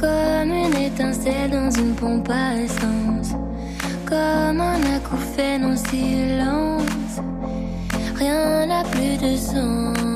comme 0.00 0.52
une 0.52 0.76
étincelle 0.76 1.50
dans 1.50 1.70
une 1.70 1.94
pompe 1.94 2.30
à 2.30 2.54
essence, 2.56 3.34
comme 4.06 4.60
un 4.60 4.80
acouphène 4.96 5.64
en 5.64 5.76
silence, 5.76 7.20
rien 8.16 8.66
n'a 8.66 8.84
plus 8.84 9.16
de 9.16 9.36
sens. 9.36 10.07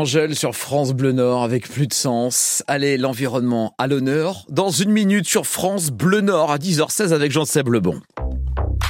Angèle 0.00 0.34
sur 0.34 0.56
France 0.56 0.94
Bleu 0.94 1.12
Nord 1.12 1.42
avec 1.42 1.68
plus 1.68 1.86
de 1.86 1.92
sens. 1.92 2.64
Allez, 2.66 2.96
l'environnement 2.96 3.74
à 3.76 3.86
l'honneur. 3.86 4.46
Dans 4.48 4.70
une 4.70 4.92
minute 4.92 5.28
sur 5.28 5.46
France 5.46 5.90
Bleu 5.90 6.22
Nord 6.22 6.50
à 6.50 6.56
10h16 6.56 7.12
avec 7.12 7.30
Jean-Seb 7.30 7.68
Lebon. 7.68 8.00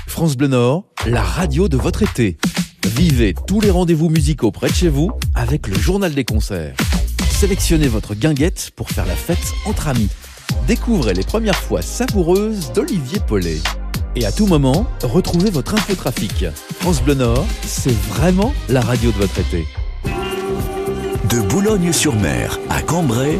France 0.06 0.36
Bleu 0.36 0.46
Nord, 0.46 0.84
la 1.06 1.20
radio 1.20 1.68
de 1.68 1.76
votre 1.76 2.04
été. 2.04 2.38
Vivez 2.86 3.34
tous 3.48 3.60
les 3.60 3.72
rendez-vous 3.72 4.08
musicaux 4.08 4.52
près 4.52 4.68
de 4.68 4.74
chez 4.74 4.88
vous 4.88 5.10
avec 5.34 5.66
le 5.66 5.74
journal 5.74 6.14
des 6.14 6.24
concerts. 6.24 6.76
Sélectionnez 7.28 7.88
votre 7.88 8.14
guinguette 8.14 8.70
pour 8.76 8.88
faire 8.90 9.06
la 9.06 9.16
fête 9.16 9.52
entre 9.64 9.88
amis. 9.88 10.10
Découvrez 10.68 11.14
les 11.14 11.24
premières 11.24 11.56
fois 11.58 11.82
savoureuses 11.82 12.72
d'Olivier 12.72 13.18
Paulet. 13.26 13.58
Et 14.14 14.26
à 14.26 14.30
tout 14.30 14.46
moment, 14.46 14.86
retrouvez 15.02 15.50
votre 15.50 15.74
infotrafic. 15.74 16.44
France 16.78 17.02
Bleu 17.02 17.14
Nord, 17.14 17.46
c'est 17.66 17.98
vraiment 18.10 18.54
la 18.68 18.80
radio 18.80 19.10
de 19.10 19.16
votre 19.16 19.40
été. 19.40 19.66
De 21.30 21.40
Boulogne-sur-Mer 21.42 22.58
à 22.70 22.82
Cambrai, 22.82 23.38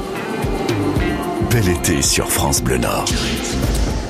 bel 1.51 1.69
été 1.69 2.03
sur 2.03 2.31
France 2.31 2.63
Bleu 2.63 2.79
Nord. 2.79 3.07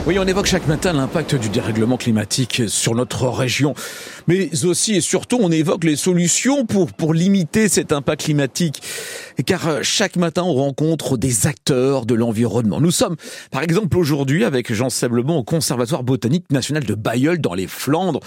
Oui, 0.07 0.19
on 0.19 0.27
évoque 0.27 0.47
chaque 0.47 0.67
matin 0.67 0.93
l'impact 0.93 1.35
du 1.35 1.49
dérèglement 1.49 1.97
climatique 1.97 2.65
sur 2.69 2.95
notre 2.95 3.29
région. 3.29 3.75
Mais 4.29 4.51
aussi 4.65 4.97
et 4.97 5.01
surtout, 5.01 5.39
on 5.41 5.51
évoque 5.51 5.85
les 5.85 5.97
solutions 5.97 6.67
pour, 6.67 6.93
pour 6.93 7.15
limiter 7.15 7.69
cet 7.69 7.91
impact 7.91 8.25
climatique. 8.25 8.83
Car 9.47 9.83
chaque 9.83 10.17
matin, 10.17 10.43
on 10.43 10.55
rencontre 10.55 11.17
des 11.17 11.47
acteurs 11.47 12.05
de 12.05 12.15
l'environnement. 12.15 12.81
Nous 12.81 12.91
sommes, 12.91 13.17
par 13.51 13.63
exemple, 13.63 13.97
aujourd'hui 13.97 14.45
avec 14.45 14.73
Jean 14.73 14.91
Seblemont 14.91 15.39
au 15.39 15.45
Conservatoire 15.45 16.03
botanique 16.03 16.51
national 16.51 16.85
de 16.85 16.95
Bayeul 16.95 17.41
dans 17.41 17.55
les 17.55 17.67
Flandres. 17.67 18.21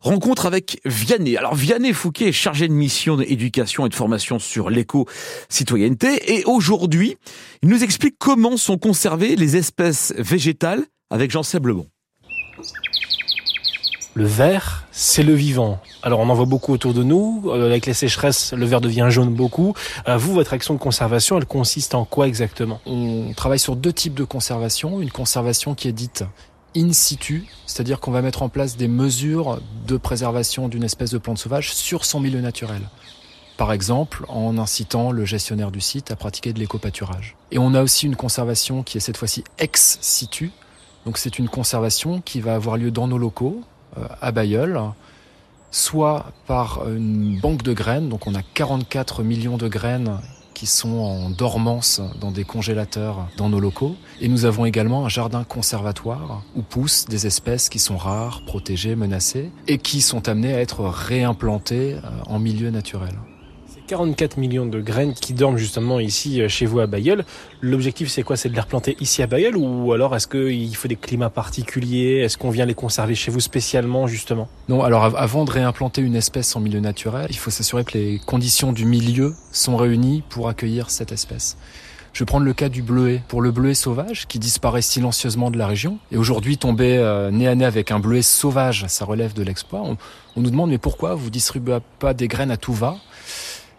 Rencontre 0.00 0.46
avec 0.46 0.80
Vianney. 0.84 1.36
Alors 1.36 1.54
Vianney 1.54 1.92
Fouquet 1.92 2.28
est 2.28 2.32
chargé 2.32 2.68
de 2.68 2.72
mission 2.72 3.16
d'éducation 3.16 3.86
et 3.86 3.88
de 3.88 3.94
formation 3.94 4.38
sur 4.38 4.70
l'éco-citoyenneté. 4.70 6.34
Et 6.34 6.44
aujourd'hui, 6.44 7.16
il 7.62 7.68
nous 7.68 7.82
explique 7.82 8.16
comment 8.18 8.56
sont 8.56 8.78
conservées 8.78 9.36
les 9.36 9.56
espèces 9.56 10.14
végétales 10.16 10.84
avec 11.10 11.30
Jean 11.30 11.42
Seblemont. 11.42 11.86
Le 14.14 14.26
vert, 14.26 14.84
c'est 14.90 15.22
le 15.22 15.32
vivant. 15.32 15.78
Alors 16.02 16.18
on 16.18 16.28
en 16.28 16.34
voit 16.34 16.44
beaucoup 16.44 16.72
autour 16.72 16.92
de 16.92 17.04
nous. 17.04 17.44
Euh, 17.46 17.66
avec 17.66 17.86
les 17.86 17.94
sécheresses, 17.94 18.52
le 18.52 18.66
vert 18.66 18.80
devient 18.80 19.06
jaune 19.10 19.32
beaucoup. 19.32 19.74
Euh, 20.08 20.16
vous, 20.16 20.34
votre 20.34 20.54
action 20.54 20.74
de 20.74 20.78
conservation, 20.80 21.38
elle 21.38 21.46
consiste 21.46 21.94
en 21.94 22.04
quoi 22.04 22.26
exactement? 22.26 22.80
On 22.84 23.32
travaille 23.36 23.60
sur 23.60 23.76
deux 23.76 23.92
types 23.92 24.14
de 24.14 24.24
conservation. 24.24 25.00
Une 25.00 25.12
conservation 25.12 25.76
qui 25.76 25.86
est 25.86 25.92
dite 25.92 26.24
in 26.78 26.92
situ, 26.92 27.46
c'est-à-dire 27.66 28.00
qu'on 28.00 28.12
va 28.12 28.22
mettre 28.22 28.42
en 28.42 28.48
place 28.48 28.76
des 28.76 28.88
mesures 28.88 29.60
de 29.86 29.96
préservation 29.96 30.68
d'une 30.68 30.84
espèce 30.84 31.10
de 31.10 31.18
plante 31.18 31.38
sauvage 31.38 31.74
sur 31.74 32.04
son 32.04 32.20
milieu 32.20 32.40
naturel. 32.40 32.82
Par 33.56 33.72
exemple, 33.72 34.24
en 34.28 34.56
incitant 34.56 35.10
le 35.10 35.24
gestionnaire 35.24 35.72
du 35.72 35.80
site 35.80 36.12
à 36.12 36.16
pratiquer 36.16 36.52
de 36.52 36.60
l'éco-pâturage. 36.60 37.36
Et 37.50 37.58
on 37.58 37.74
a 37.74 37.82
aussi 37.82 38.06
une 38.06 38.14
conservation 38.14 38.84
qui 38.84 38.98
est 38.98 39.00
cette 39.00 39.16
fois-ci 39.16 39.42
ex 39.58 39.98
situ. 40.00 40.52
Donc 41.04 41.18
c'est 41.18 41.40
une 41.40 41.48
conservation 41.48 42.20
qui 42.20 42.40
va 42.40 42.54
avoir 42.54 42.76
lieu 42.76 42.92
dans 42.92 43.08
nos 43.08 43.18
locaux, 43.18 43.62
euh, 43.96 44.06
à 44.20 44.30
Bayeul, 44.30 44.80
soit 45.72 46.26
par 46.46 46.88
une 46.88 47.40
banque 47.40 47.64
de 47.64 47.72
graines. 47.72 48.08
Donc 48.08 48.28
on 48.28 48.34
a 48.36 48.42
44 48.42 49.24
millions 49.24 49.56
de 49.56 49.66
graines 49.66 50.20
qui 50.58 50.66
sont 50.66 50.98
en 50.98 51.30
dormance 51.30 52.00
dans 52.20 52.32
des 52.32 52.42
congélateurs 52.42 53.28
dans 53.36 53.48
nos 53.48 53.60
locaux. 53.60 53.94
Et 54.20 54.26
nous 54.26 54.44
avons 54.44 54.64
également 54.64 55.04
un 55.04 55.08
jardin 55.08 55.44
conservatoire 55.44 56.42
où 56.56 56.62
poussent 56.62 57.04
des 57.04 57.28
espèces 57.28 57.68
qui 57.68 57.78
sont 57.78 57.96
rares, 57.96 58.42
protégées, 58.44 58.96
menacées 58.96 59.52
et 59.68 59.78
qui 59.78 60.00
sont 60.00 60.28
amenées 60.28 60.52
à 60.54 60.60
être 60.60 60.80
réimplantées 60.80 61.94
euh, 61.94 62.00
en 62.26 62.40
milieu 62.40 62.70
naturel. 62.70 63.14
C'est 63.88 63.94
44 63.94 64.36
millions 64.36 64.66
de 64.66 64.82
graines 64.82 65.14
qui 65.14 65.32
dorment 65.32 65.56
justement 65.56 65.98
ici 65.98 66.42
euh, 66.42 66.48
chez 66.50 66.66
vous 66.66 66.78
à 66.80 66.86
Bayeul. 66.86 67.24
L'objectif 67.62 68.10
c'est 68.10 68.22
quoi? 68.22 68.36
C'est 68.36 68.50
de 68.50 68.54
les 68.54 68.60
replanter 68.60 68.98
ici 69.00 69.22
à 69.22 69.26
Bayeul 69.26 69.56
ou 69.56 69.94
alors 69.94 70.14
est-ce 70.14 70.26
qu'il 70.28 70.76
faut 70.76 70.88
des 70.88 70.96
climats 70.96 71.30
particuliers? 71.30 72.18
Est-ce 72.22 72.36
qu'on 72.36 72.50
vient 72.50 72.66
les 72.66 72.74
conserver 72.74 73.14
chez 73.14 73.30
vous 73.30 73.40
spécialement 73.40 74.06
justement? 74.06 74.46
Non, 74.68 74.82
alors 74.82 75.04
av- 75.04 75.16
avant 75.16 75.46
de 75.46 75.50
réimplanter 75.50 76.02
une 76.02 76.16
espèce 76.16 76.54
en 76.54 76.60
milieu 76.60 76.80
naturel, 76.80 77.28
il 77.30 77.38
faut 77.38 77.50
s'assurer 77.50 77.82
que 77.84 77.96
les 77.96 78.18
conditions 78.26 78.72
du 78.74 78.84
milieu 78.84 79.34
sont 79.52 79.78
réunies 79.78 80.22
pour 80.28 80.50
accueillir 80.50 80.90
cette 80.90 81.10
espèce. 81.12 81.56
Je 82.12 82.18
vais 82.18 82.26
prendre 82.26 82.44
le 82.44 82.52
cas 82.52 82.68
du 82.68 82.82
bleuet. 82.82 83.22
Pour 83.28 83.40
le 83.40 83.52
bleuet 83.52 83.74
sauvage, 83.74 84.26
qui 84.28 84.38
disparaît 84.38 84.82
silencieusement 84.82 85.50
de 85.50 85.56
la 85.56 85.66
région, 85.66 85.98
et 86.12 86.18
aujourd'hui 86.18 86.58
tomber 86.58 86.98
euh, 86.98 87.30
nez 87.30 87.48
à 87.48 87.54
nez 87.54 87.64
avec 87.64 87.90
un 87.90 88.00
bleuet 88.00 88.22
sauvage, 88.22 88.84
ça 88.88 89.06
relève 89.06 89.32
de 89.32 89.42
l'exploit, 89.42 89.80
on, 89.82 89.96
on 90.36 90.40
nous 90.42 90.50
demande 90.50 90.68
mais 90.68 90.78
pourquoi 90.78 91.14
vous 91.14 91.30
distribuez 91.30 91.78
pas 92.00 92.12
des 92.12 92.28
graines 92.28 92.50
à 92.50 92.58
tout 92.58 92.74
va? 92.74 92.96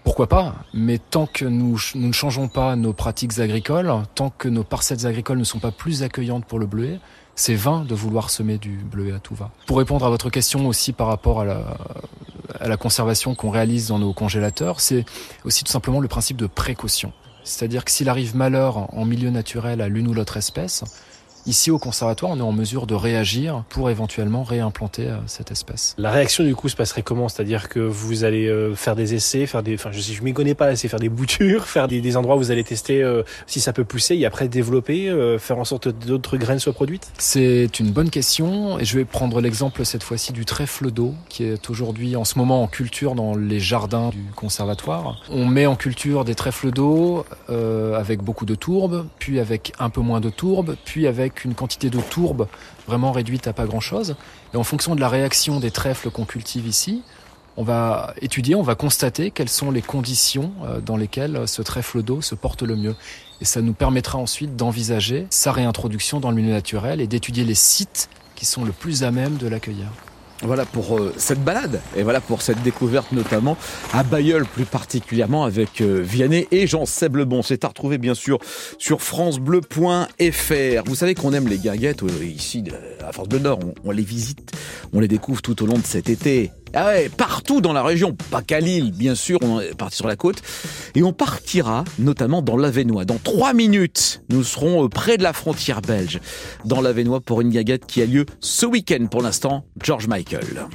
Pourquoi 0.04 0.28
pas 0.28 0.56
Mais 0.74 0.98
tant 0.98 1.28
que 1.28 1.46
nous, 1.46 1.80
ne 1.96 2.12
changeons 2.12 2.48
pas 2.48 2.76
nos 2.76 2.94
pratiques 2.94 3.40
agricoles, 3.40 3.92
tant 4.16 4.30
que 4.30 4.48
nos 4.48 4.64
parcelles 4.64 5.06
agricoles 5.06 5.38
ne 5.38 5.44
sont 5.44 5.60
pas 5.60 5.72
plus 5.72 6.04
accueillantes 6.04 6.46
pour 6.46 6.60
le 6.60 6.66
bleuet, 6.66 7.00
c'est 7.36 7.56
vain 7.56 7.86
de 7.86 7.96
vouloir 7.96 8.30
semer 8.30 8.58
du 8.58 8.78
bleuet 8.78 9.14
à 9.14 9.20
tout 9.20 9.36
va. 9.36 9.52
Pour 9.66 9.78
répondre 9.78 10.06
à 10.06 10.10
votre 10.10 10.30
question 10.30 10.68
aussi 10.68 10.92
par 10.92 11.08
rapport 11.08 11.42
à 11.42 12.68
la 12.68 12.78
conservation 12.78 13.36
qu'on 13.36 13.50
réalise 13.50 13.88
dans 13.88 14.00
nos 14.00 14.14
congélateurs, 14.14 14.82
c'est 14.82 15.06
aussi 15.46 15.64
tout 15.64 15.72
simplement 15.72 16.02
le 16.02 16.08
principe 16.08 16.38
de 16.38 16.48
précaution. 16.48 17.14
C'est-à-dire 17.44 17.86
que 17.86 17.92
s'il 17.92 18.10
arrive 18.10 18.36
malheur 18.36 18.94
en 18.94 19.06
milieu 19.06 19.30
naturel 19.30 19.82
à 19.82 19.88
l'une 19.88 20.08
ou 20.08 20.14
l'autre 20.14 20.38
espèce, 20.38 20.84
Ici, 21.46 21.72
au 21.72 21.80
conservatoire, 21.80 22.32
on 22.32 22.38
est 22.38 22.42
en 22.42 22.52
mesure 22.52 22.88
de 22.88 22.96
réagir 22.96 23.64
pour 23.70 23.90
éventuellement 23.90 24.44
réimplanter 24.44 25.08
euh, 25.08 25.18
cette 25.26 25.52
espèce. 25.52 25.96
La 25.98 26.12
réaction 26.12 26.44
du 26.44 26.56
coup 26.56 26.70
se 26.70 26.76
passerait 26.76 27.02
comment? 27.02 27.30
C'est-à-dire 27.30 27.70
que 27.70 27.80
vous 27.80 28.24
allez 28.24 28.48
euh, 28.48 28.76
faire 28.76 28.96
des 28.96 29.14
essais, 29.14 29.46
faire 29.46 29.64
des, 29.64 29.76
enfin 29.76 29.92
je 29.92 30.00
sais, 30.00 30.14
je 30.14 30.24
m'y 30.24 30.34
connais 30.34 30.56
pas 30.56 30.68
assez, 30.68 30.88
faire 30.88 31.00
des 31.00 31.10
boutures, 31.10 31.66
faire 31.66 31.88
des, 31.88 32.02
des 32.02 32.18
endroits 32.18 32.36
où 32.36 32.40
vous 32.40 32.52
allez 32.52 32.64
tester 32.64 33.02
euh, 33.02 33.24
si 33.48 33.60
ça 33.62 33.74
peut 33.74 33.86
pousser 33.86 34.16
et 34.16 34.26
après 34.26 34.48
développer, 34.48 35.10
euh, 35.10 35.40
faire 35.40 35.58
en 35.58 35.66
sorte 35.66 35.86
que 35.86 35.90
d'autres 35.90 36.38
graines 36.38 36.60
soient 36.60 36.74
produites? 36.74 37.12
C'est 37.18 37.80
une 37.80 37.92
bonne 37.92 38.10
question 38.10 38.80
et 38.80 38.86
je 38.86 38.98
vais 38.98 39.06
prendre 39.06 39.42
l'exemple 39.42 39.86
cette 39.86 40.04
fois-ci 40.04 40.34
du 40.34 40.46
trèfle 40.46 40.92
d'eau 40.92 41.14
qui 41.30 41.44
est 41.44 41.70
aujourd'hui 41.70 42.16
en 42.16 42.26
ce 42.26 42.38
moment 42.38 42.64
en 42.64 42.68
culture 42.68 43.16
dans 43.16 43.36
les 43.36 43.60
jardins 43.60 44.10
du 44.10 44.24
conservatoire. 44.36 45.22
On 45.30 45.46
met 45.46 45.66
en 45.66 45.76
culture 45.76 46.26
des 46.26 46.36
trèfles 46.36 46.72
d'eau 46.72 47.26
euh, 47.50 47.98
avec 47.98 48.22
beaucoup 48.22 48.46
de 48.46 48.56
tourbe, 48.56 49.06
puis 49.20 49.40
avec 49.40 49.74
un 49.80 49.90
peu 49.90 50.02
moins 50.02 50.20
de 50.20 50.30
tourbe, 50.30 50.76
puis 50.86 51.08
avec 51.08 51.29
une 51.44 51.56
quantité 51.56 51.90
de 51.90 52.00
tourbe 52.00 52.48
vraiment 52.88 53.12
réduite 53.12 53.48
à 53.48 53.54
pas 53.54 53.66
grand-chose. 53.66 54.16
Et 54.54 54.58
en 54.58 54.64
fonction 54.64 54.96
de 54.96 55.02
la 55.02 55.10
réaction 55.10 55.60
des 55.60 55.72
trèfles 55.72 56.10
qu'on 56.10 56.26
cultive 56.26 56.68
ici, 56.68 57.04
on 57.58 57.64
va 57.64 58.14
étudier, 58.22 58.56
on 58.56 58.62
va 58.62 58.76
constater 58.76 59.32
quelles 59.32 59.50
sont 59.50 59.72
les 59.72 59.82
conditions 59.82 60.54
euh, 60.64 60.80
dans 60.80 60.96
lesquelles 60.96 61.48
ce 61.48 61.62
trèfle 61.62 62.02
d'eau 62.04 62.22
se 62.22 62.36
porte 62.36 62.62
le 62.64 62.76
mieux. 62.76 62.96
Et 63.42 63.46
ça 63.46 63.62
nous 63.62 63.74
permettra 63.74 64.18
ensuite 64.18 64.56
d'envisager 64.56 65.28
sa 65.30 65.52
réintroduction 65.52 66.20
dans 66.20 66.30
le 66.30 66.38
milieu 66.38 66.54
naturel 66.54 67.02
et 67.02 67.08
d'étudier 67.08 67.44
les 67.44 67.56
sites 67.56 68.10
qui 68.36 68.46
sont 68.46 68.64
le 68.64 68.72
plus 68.72 69.04
à 69.04 69.12
même 69.12 69.38
de 69.38 69.48
l'accueillir. 69.48 69.88
Voilà 70.42 70.66
pour 70.66 70.98
euh, 70.98 71.14
cette 71.18 71.44
balade 71.44 71.82
et 71.98 72.04
voilà 72.04 72.22
pour 72.22 72.42
cette 72.42 72.64
découverte 72.64 73.12
notamment 73.12 73.58
à 73.92 74.04
Bayeul 74.04 74.46
plus 74.46 74.64
particulièrement 74.64 75.44
avec 75.44 75.82
euh, 75.82 76.02
Vianney 76.02 76.48
et 76.52 76.66
Jean 76.66 76.86
Seblebon. 76.86 77.42
C'est 77.42 77.66
à 77.66 77.68
retrouver 77.68 77.98
bien 77.98 78.14
sûr 78.14 78.40
sur 78.78 79.02
francebleu.fr. 79.02 80.84
Vous 80.86 80.96
savez 80.96 81.14
qu'on 81.14 81.34
aime 81.34 81.48
les 81.50 81.58
guinguettes 81.58 82.04
euh, 82.04 82.24
ici 82.24 82.64
à 83.06 83.12
France 83.12 83.28
Bleu 83.28 83.40
Nord. 83.40 83.60
On, 83.64 83.74
on 83.90 83.92
les 83.92 84.04
visite, 84.04 84.52
on 84.94 85.02
les 85.02 85.10
découvre 85.10 85.42
tout 85.42 85.62
au 85.62 85.66
long 85.66 85.78
de 85.78 85.86
cet 85.86 86.10
été. 86.10 86.52
Ah 86.74 86.88
ouais, 86.88 87.10
partout 87.10 87.62
dans 87.62 87.74
la 87.74 87.82
région, 87.82 88.16
pas 88.30 88.42
qu'à 88.42 88.60
Lille, 88.60 88.92
bien 88.92 89.16
sûr, 89.16 89.40
on 89.42 89.60
est 89.60 89.76
parti 89.76 89.98
sur 89.98 90.08
la 90.08 90.16
côte. 90.16 90.42
Et 90.96 91.04
on 91.04 91.14
partira 91.14 91.84
notamment 91.98 92.42
dans 92.42 92.58
l'Avenois. 92.58 93.06
Dans 93.06 93.18
trois 93.18 93.54
minutes, 93.54 94.22
nous 94.30 94.44
serons 94.44 94.86
euh, 94.86 94.88
près 94.88 95.18
de 95.18 95.24
la 95.24 95.34
frontière 95.34 95.82
belge, 95.82 96.20
dans 96.66 96.82
l'Avenois 96.82 97.22
pour 97.22 97.42
une 97.42 97.50
gaguette 97.50 97.86
qui 97.86 98.02
a 98.02 98.06
lieu 98.06 98.26
ce 98.40 98.66
week-end 98.66 99.08
pour 99.10 99.22
l'instant, 99.22 99.66
George 99.82 100.08
Michael. 100.08 100.68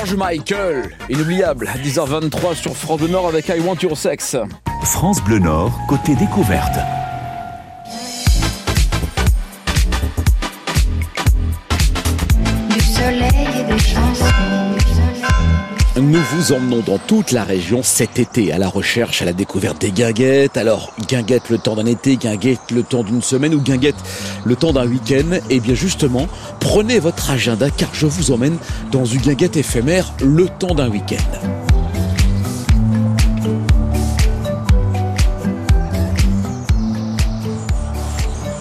George 0.00 0.16
Michael, 0.16 0.96
inoubliable, 1.10 1.68
à 1.68 1.76
10h23 1.76 2.54
sur 2.54 2.74
France 2.74 3.00
Bleu 3.00 3.08
Nord 3.08 3.28
avec 3.28 3.48
I 3.48 3.60
Want 3.60 3.76
Your 3.82 3.98
Sex. 3.98 4.34
France 4.82 5.22
Bleu 5.22 5.38
Nord, 5.38 5.78
côté 5.88 6.14
découverte. 6.14 6.78
Vous 16.32 16.52
emmenons 16.52 16.80
dans 16.86 16.98
toute 16.98 17.32
la 17.32 17.42
région 17.42 17.82
cet 17.82 18.20
été 18.20 18.52
à 18.52 18.58
la 18.58 18.68
recherche, 18.68 19.20
à 19.20 19.24
la 19.24 19.32
découverte 19.32 19.80
des 19.80 19.90
guinguettes. 19.90 20.56
Alors, 20.56 20.92
guinguette 21.08 21.50
le 21.50 21.58
temps 21.58 21.74
d'un 21.74 21.86
été, 21.86 22.16
guinguette 22.16 22.70
le 22.70 22.84
temps 22.84 23.02
d'une 23.02 23.20
semaine 23.20 23.52
ou 23.52 23.60
guinguette 23.60 23.96
le 24.44 24.54
temps 24.54 24.72
d'un 24.72 24.86
week-end. 24.86 25.40
Et 25.50 25.58
bien 25.58 25.74
justement, 25.74 26.28
prenez 26.60 27.00
votre 27.00 27.30
agenda 27.32 27.68
car 27.70 27.88
je 27.92 28.06
vous 28.06 28.30
emmène 28.30 28.58
dans 28.92 29.04
une 29.04 29.20
guinguette 29.20 29.56
éphémère 29.56 30.12
le 30.22 30.46
temps 30.48 30.74
d'un 30.74 30.88
week-end. 30.88 31.16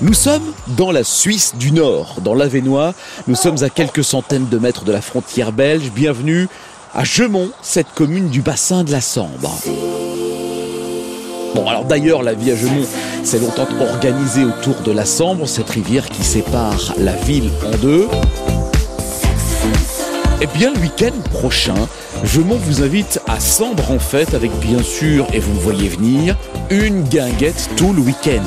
Nous 0.01 0.13
sommes 0.13 0.53
dans 0.77 0.91
la 0.91 1.03
Suisse 1.03 1.55
du 1.59 1.73
Nord, 1.73 2.21
dans 2.23 2.33
l'Avenois. 2.33 2.93
Nous 3.27 3.35
sommes 3.35 3.63
à 3.63 3.69
quelques 3.69 4.03
centaines 4.03 4.47
de 4.47 4.57
mètres 4.57 4.85
de 4.85 4.93
la 4.93 5.01
frontière 5.01 5.51
belge. 5.51 5.91
Bienvenue 5.93 6.47
à 6.93 7.03
Gemont, 7.03 7.49
cette 7.61 7.93
commune 7.93 8.29
du 8.29 8.41
bassin 8.41 8.83
de 8.83 8.91
la 8.91 9.01
Sambre. 9.01 9.59
Bon, 11.53 11.67
alors 11.67 11.85
d'ailleurs, 11.85 12.23
la 12.23 12.33
vie 12.33 12.51
à 12.51 12.55
Gemont 12.55 12.85
s'est 13.23 13.39
longtemps 13.39 13.67
organisée 13.79 14.43
autour 14.43 14.75
de 14.81 14.91
la 14.91 15.05
Sambre, 15.05 15.47
cette 15.47 15.69
rivière 15.69 16.09
qui 16.09 16.23
sépare 16.23 16.93
la 16.97 17.13
ville 17.13 17.51
en 17.65 17.77
deux. 17.77 18.07
Eh 20.41 20.47
bien, 20.47 20.71
le 20.73 20.79
week-end 20.79 21.11
prochain, 21.31 21.75
Gemont 22.23 22.57
vous 22.57 22.81
invite 22.81 23.19
à 23.27 23.39
Sambre 23.39 23.91
en 23.91 23.99
fête 23.99 24.33
avec 24.33 24.51
bien 24.59 24.81
sûr, 24.81 25.27
et 25.33 25.39
vous 25.39 25.53
me 25.53 25.59
voyez 25.59 25.89
venir, 25.89 26.35
une 26.69 27.03
guinguette 27.03 27.69
tout 27.75 27.93
le 27.93 28.01
week-end. 28.01 28.41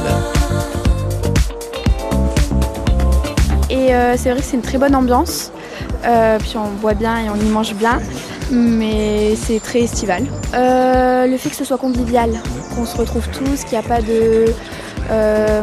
Et 3.70 3.94
euh, 3.94 4.16
c'est 4.16 4.30
vrai 4.30 4.40
que 4.40 4.46
c'est 4.46 4.56
une 4.56 4.62
très 4.62 4.78
bonne 4.78 4.94
ambiance. 4.94 5.52
Euh, 6.04 6.38
puis 6.38 6.56
on 6.56 6.70
boit 6.80 6.94
bien 6.94 7.24
et 7.24 7.30
on 7.30 7.36
y 7.36 7.48
mange 7.48 7.74
bien. 7.74 8.00
Mais 8.52 9.34
c'est 9.36 9.60
très 9.60 9.80
estival. 9.80 10.24
Euh, 10.54 11.26
le 11.26 11.36
fait 11.38 11.50
que 11.50 11.56
ce 11.56 11.64
soit 11.64 11.78
convivial, 11.78 12.30
qu'on 12.74 12.84
se 12.84 12.96
retrouve 12.96 13.26
tous, 13.28 13.64
qu'il 13.64 13.78
n'y 13.78 13.84
a 13.84 13.88
pas 13.88 14.00
de. 14.02 14.46
euh, 15.10 15.62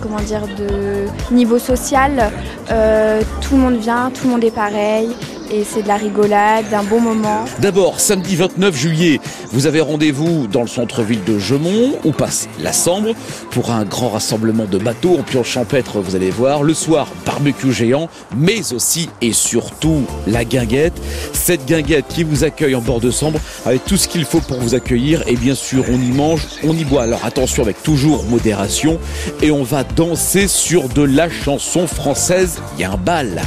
comment 0.00 0.20
dire, 0.20 0.42
de 0.58 1.06
niveau 1.34 1.58
social. 1.58 2.30
Euh, 2.70 3.22
tout 3.40 3.56
le 3.56 3.60
monde 3.60 3.76
vient, 3.76 4.10
tout 4.14 4.24
le 4.26 4.30
monde 4.30 4.44
est 4.44 4.54
pareil. 4.54 5.10
Et 5.54 5.64
c'est 5.64 5.82
de 5.82 5.88
la 5.88 5.98
rigolade, 5.98 6.64
d'un 6.70 6.82
bon 6.82 6.98
moment. 6.98 7.44
D'abord, 7.58 8.00
samedi 8.00 8.36
29 8.36 8.74
juillet, 8.74 9.20
vous 9.50 9.66
avez 9.66 9.82
rendez-vous 9.82 10.46
dans 10.46 10.62
le 10.62 10.66
centre-ville 10.66 11.22
de 11.24 11.38
Gemont, 11.38 11.92
où 12.04 12.12
passe 12.12 12.48
la 12.58 12.72
Sambre, 12.72 13.14
pour 13.50 13.70
un 13.70 13.84
grand 13.84 14.08
rassemblement 14.08 14.64
de 14.64 14.78
bateaux 14.78 15.18
en 15.18 15.22
pioche 15.22 15.50
champêtre, 15.50 16.00
vous 16.00 16.16
allez 16.16 16.30
voir. 16.30 16.62
Le 16.62 16.72
soir, 16.72 17.06
barbecue 17.26 17.70
géant, 17.70 18.08
mais 18.34 18.72
aussi 18.72 19.10
et 19.20 19.34
surtout 19.34 20.06
la 20.26 20.46
guinguette. 20.46 20.94
Cette 21.34 21.66
guinguette 21.66 22.06
qui 22.08 22.24
vous 22.24 22.44
accueille 22.44 22.74
en 22.74 22.80
bord 22.80 23.00
de 23.00 23.10
Sambre, 23.10 23.38
avec 23.66 23.84
tout 23.84 23.98
ce 23.98 24.08
qu'il 24.08 24.24
faut 24.24 24.40
pour 24.40 24.56
vous 24.56 24.74
accueillir. 24.74 25.22
Et 25.26 25.36
bien 25.36 25.54
sûr, 25.54 25.84
on 25.90 26.00
y 26.00 26.12
mange, 26.12 26.46
on 26.64 26.72
y 26.72 26.84
boit. 26.84 27.02
Alors 27.02 27.26
attention 27.26 27.62
avec 27.62 27.82
toujours 27.82 28.24
modération. 28.24 28.98
Et 29.42 29.50
on 29.50 29.64
va 29.64 29.84
danser 29.84 30.48
sur 30.48 30.88
de 30.88 31.02
la 31.02 31.28
chanson 31.28 31.86
française. 31.86 32.62
Il 32.78 32.80
y 32.80 32.84
a 32.84 32.92
un 32.92 32.96
bal. 32.96 33.42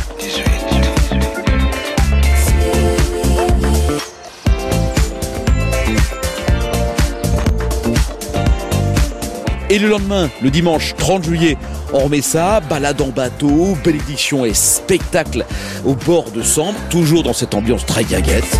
Et 9.76 9.78
le 9.78 9.90
lendemain, 9.90 10.30
le 10.42 10.52
dimanche 10.52 10.96
30 10.96 11.26
juillet, 11.26 11.58
on 11.92 12.06
remet 12.06 12.22
ça, 12.22 12.62
balade 12.62 13.02
en 13.02 13.10
bateau, 13.10 13.76
bénédiction 13.84 14.46
et 14.46 14.54
spectacle 14.54 15.46
au 15.84 15.96
bord 15.96 16.32
de 16.32 16.42
Sambre, 16.42 16.80
toujours 16.90 17.24
dans 17.24 17.34
cette 17.34 17.54
ambiance 17.54 17.86
très 17.86 18.06
guinguette. 18.06 18.58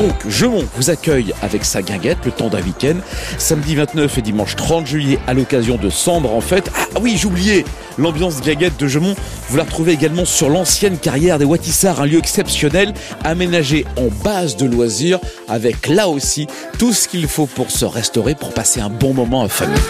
Donc, 0.00 0.26
Gemont 0.30 0.64
vous 0.76 0.88
accueille 0.88 1.34
avec 1.42 1.62
sa 1.62 1.82
guinguette 1.82 2.24
le 2.24 2.30
temps 2.30 2.48
d'un 2.48 2.62
week-end, 2.62 2.94
samedi 3.36 3.74
29 3.74 4.16
et 4.16 4.22
dimanche 4.22 4.56
30 4.56 4.86
juillet 4.86 5.18
à 5.26 5.34
l'occasion 5.34 5.76
de 5.76 5.90
Sambre 5.90 6.32
en 6.34 6.40
fait. 6.40 6.70
Ah 6.96 7.00
oui, 7.02 7.18
j'oubliais, 7.18 7.66
l'ambiance 7.98 8.40
guinguette 8.40 8.78
de 8.78 8.88
Gemont, 8.88 9.14
vous 9.50 9.56
la 9.58 9.64
retrouvez 9.64 9.92
également 9.92 10.24
sur 10.24 10.48
l'ancienne 10.48 10.96
carrière 10.96 11.38
des 11.38 11.44
Watissards, 11.44 12.00
un 12.00 12.06
lieu 12.06 12.18
exceptionnel 12.18 12.94
aménagé 13.24 13.84
en 13.96 14.08
base 14.24 14.56
de 14.56 14.64
loisirs 14.64 15.18
avec 15.48 15.86
là 15.86 16.08
aussi 16.08 16.46
tout 16.78 16.94
ce 16.94 17.06
qu'il 17.06 17.28
faut 17.28 17.44
pour 17.44 17.70
se 17.70 17.84
restaurer, 17.84 18.34
pour 18.34 18.54
passer 18.54 18.80
un 18.80 18.88
bon 18.88 19.12
moment 19.12 19.42
en 19.42 19.48
famille. 19.48 19.82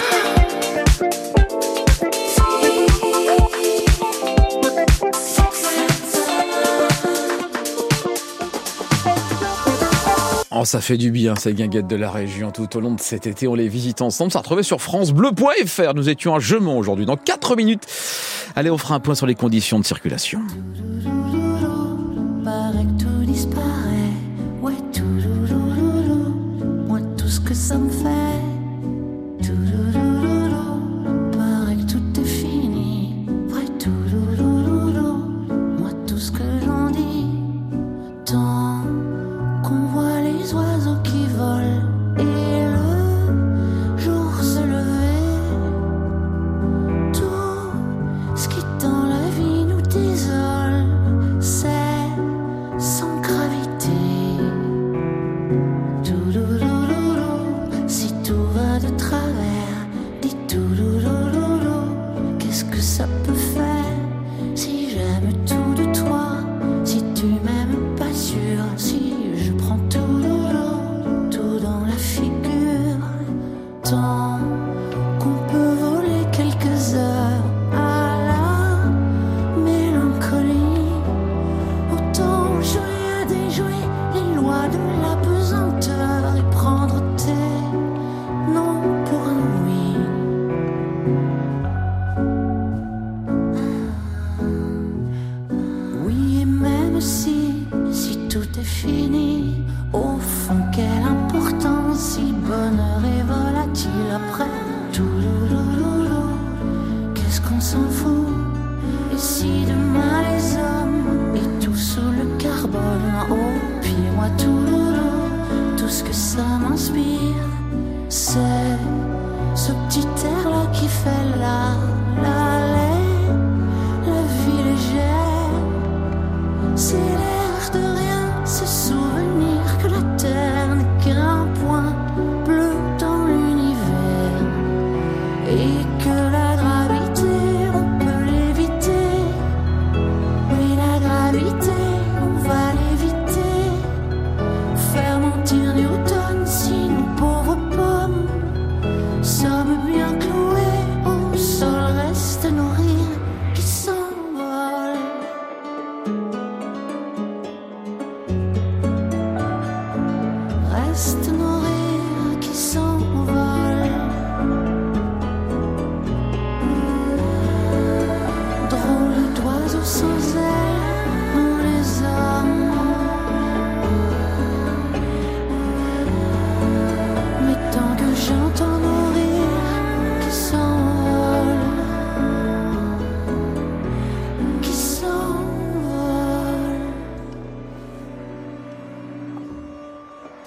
Oh, 10.62 10.66
ça 10.66 10.82
fait 10.82 10.98
du 10.98 11.10
bien, 11.10 11.36
ces 11.36 11.54
guinguettes 11.54 11.86
de 11.86 11.96
la 11.96 12.10
région. 12.10 12.50
Tout 12.50 12.76
au 12.76 12.80
long 12.80 12.92
de 12.92 13.00
cet 13.00 13.26
été, 13.26 13.48
on 13.48 13.54
les 13.54 13.66
visite 13.66 14.02
ensemble. 14.02 14.30
Ça 14.30 14.40
retrouvé 14.40 14.62
sur 14.62 14.82
FranceBleu.fr. 14.82 15.94
Nous 15.94 16.10
étions 16.10 16.34
à 16.34 16.38
Gemont 16.38 16.76
aujourd'hui. 16.76 17.06
Dans 17.06 17.16
4 17.16 17.56
minutes, 17.56 17.86
allez, 18.54 18.68
on 18.68 18.76
fera 18.76 18.94
un 18.94 19.00
point 19.00 19.14
sur 19.14 19.26
les 19.26 19.34
conditions 19.34 19.78
de 19.78 19.86
circulation. 19.86 20.42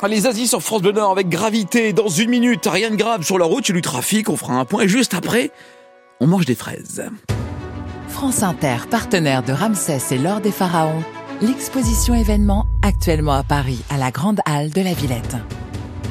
Les 0.09 0.27
Asies 0.27 0.47
sur 0.47 0.61
France 0.61 0.81
Bleu 0.81 0.91
Nord 0.91 1.11
avec 1.11 1.29
gravité 1.29 1.93
dans 1.93 2.09
une 2.09 2.29
minute. 2.29 2.67
Rien 2.67 2.89
de 2.91 2.95
grave 2.95 3.23
sur 3.23 3.37
la 3.37 3.45
route, 3.45 3.69
il 3.69 3.71
y 3.71 3.75
du 3.75 3.81
trafic, 3.81 4.29
on 4.29 4.35
fera 4.35 4.53
un 4.53 4.65
point. 4.65 4.83
Et 4.83 4.87
juste 4.87 5.13
après, 5.13 5.51
on 6.19 6.27
mange 6.27 6.45
des 6.45 6.55
fraises. 6.55 7.03
France 8.09 8.43
Inter, 8.43 8.77
partenaire 8.91 9.43
de 9.43 9.53
Ramsès 9.53 10.01
et 10.11 10.17
l'Or 10.17 10.41
des 10.41 10.51
Pharaons, 10.51 11.03
l'exposition 11.41 12.13
événement 12.13 12.65
actuellement 12.81 13.33
à 13.33 13.43
Paris, 13.43 13.79
à 13.89 13.97
la 13.97 14.11
Grande 14.11 14.41
Halle 14.45 14.71
de 14.71 14.81
la 14.81 14.93
Villette. 14.93 15.37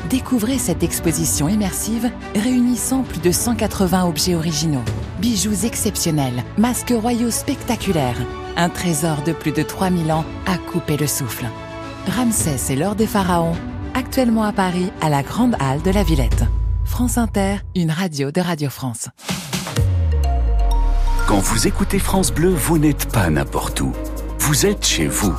Découvrez 0.08 0.58
cette 0.58 0.82
exposition 0.82 1.48
immersive 1.48 2.10
réunissant 2.34 3.02
plus 3.02 3.20
de 3.20 3.30
180 3.30 4.06
objets 4.06 4.34
originaux, 4.34 4.84
bijoux 5.20 5.64
exceptionnels, 5.64 6.42
masques 6.56 6.94
royaux 6.96 7.30
spectaculaires, 7.30 8.20
un 8.56 8.70
trésor 8.70 9.22
de 9.22 9.32
plus 9.32 9.52
de 9.52 9.62
3000 9.62 10.12
ans 10.12 10.24
à 10.46 10.56
couper 10.56 10.96
le 10.96 11.06
souffle. 11.06 11.44
Ramsès 12.08 12.72
et 12.72 12.76
l'Or 12.76 12.96
des 12.96 13.06
Pharaons, 13.06 13.54
actuellement 14.02 14.42
à 14.42 14.52
Paris, 14.52 14.90
à 15.00 15.08
la 15.08 15.22
Grande 15.22 15.54
Halle 15.60 15.80
de 15.80 15.90
la 15.92 16.02
Villette. 16.02 16.44
France 16.84 17.18
Inter, 17.18 17.58
une 17.76 17.92
radio 17.92 18.32
de 18.32 18.40
Radio 18.40 18.68
France. 18.68 19.08
Quand 21.28 21.38
vous 21.38 21.68
écoutez 21.68 22.00
France 22.00 22.32
Bleu, 22.32 22.50
vous 22.50 22.78
n'êtes 22.78 23.10
pas 23.12 23.30
n'importe 23.30 23.80
où. 23.80 23.92
Vous 24.40 24.66
êtes 24.66 24.84
chez 24.84 25.06
vous. 25.06 25.34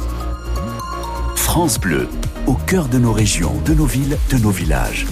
France 1.35 1.77
Bleu, 1.77 2.07
au 2.47 2.53
cœur 2.53 2.87
de 2.87 2.97
nos 2.99 3.11
régions, 3.11 3.53
de 3.65 3.73
nos 3.73 3.85
villes, 3.85 4.17
de 4.29 4.37
nos 4.37 4.51
villages. 4.51 5.07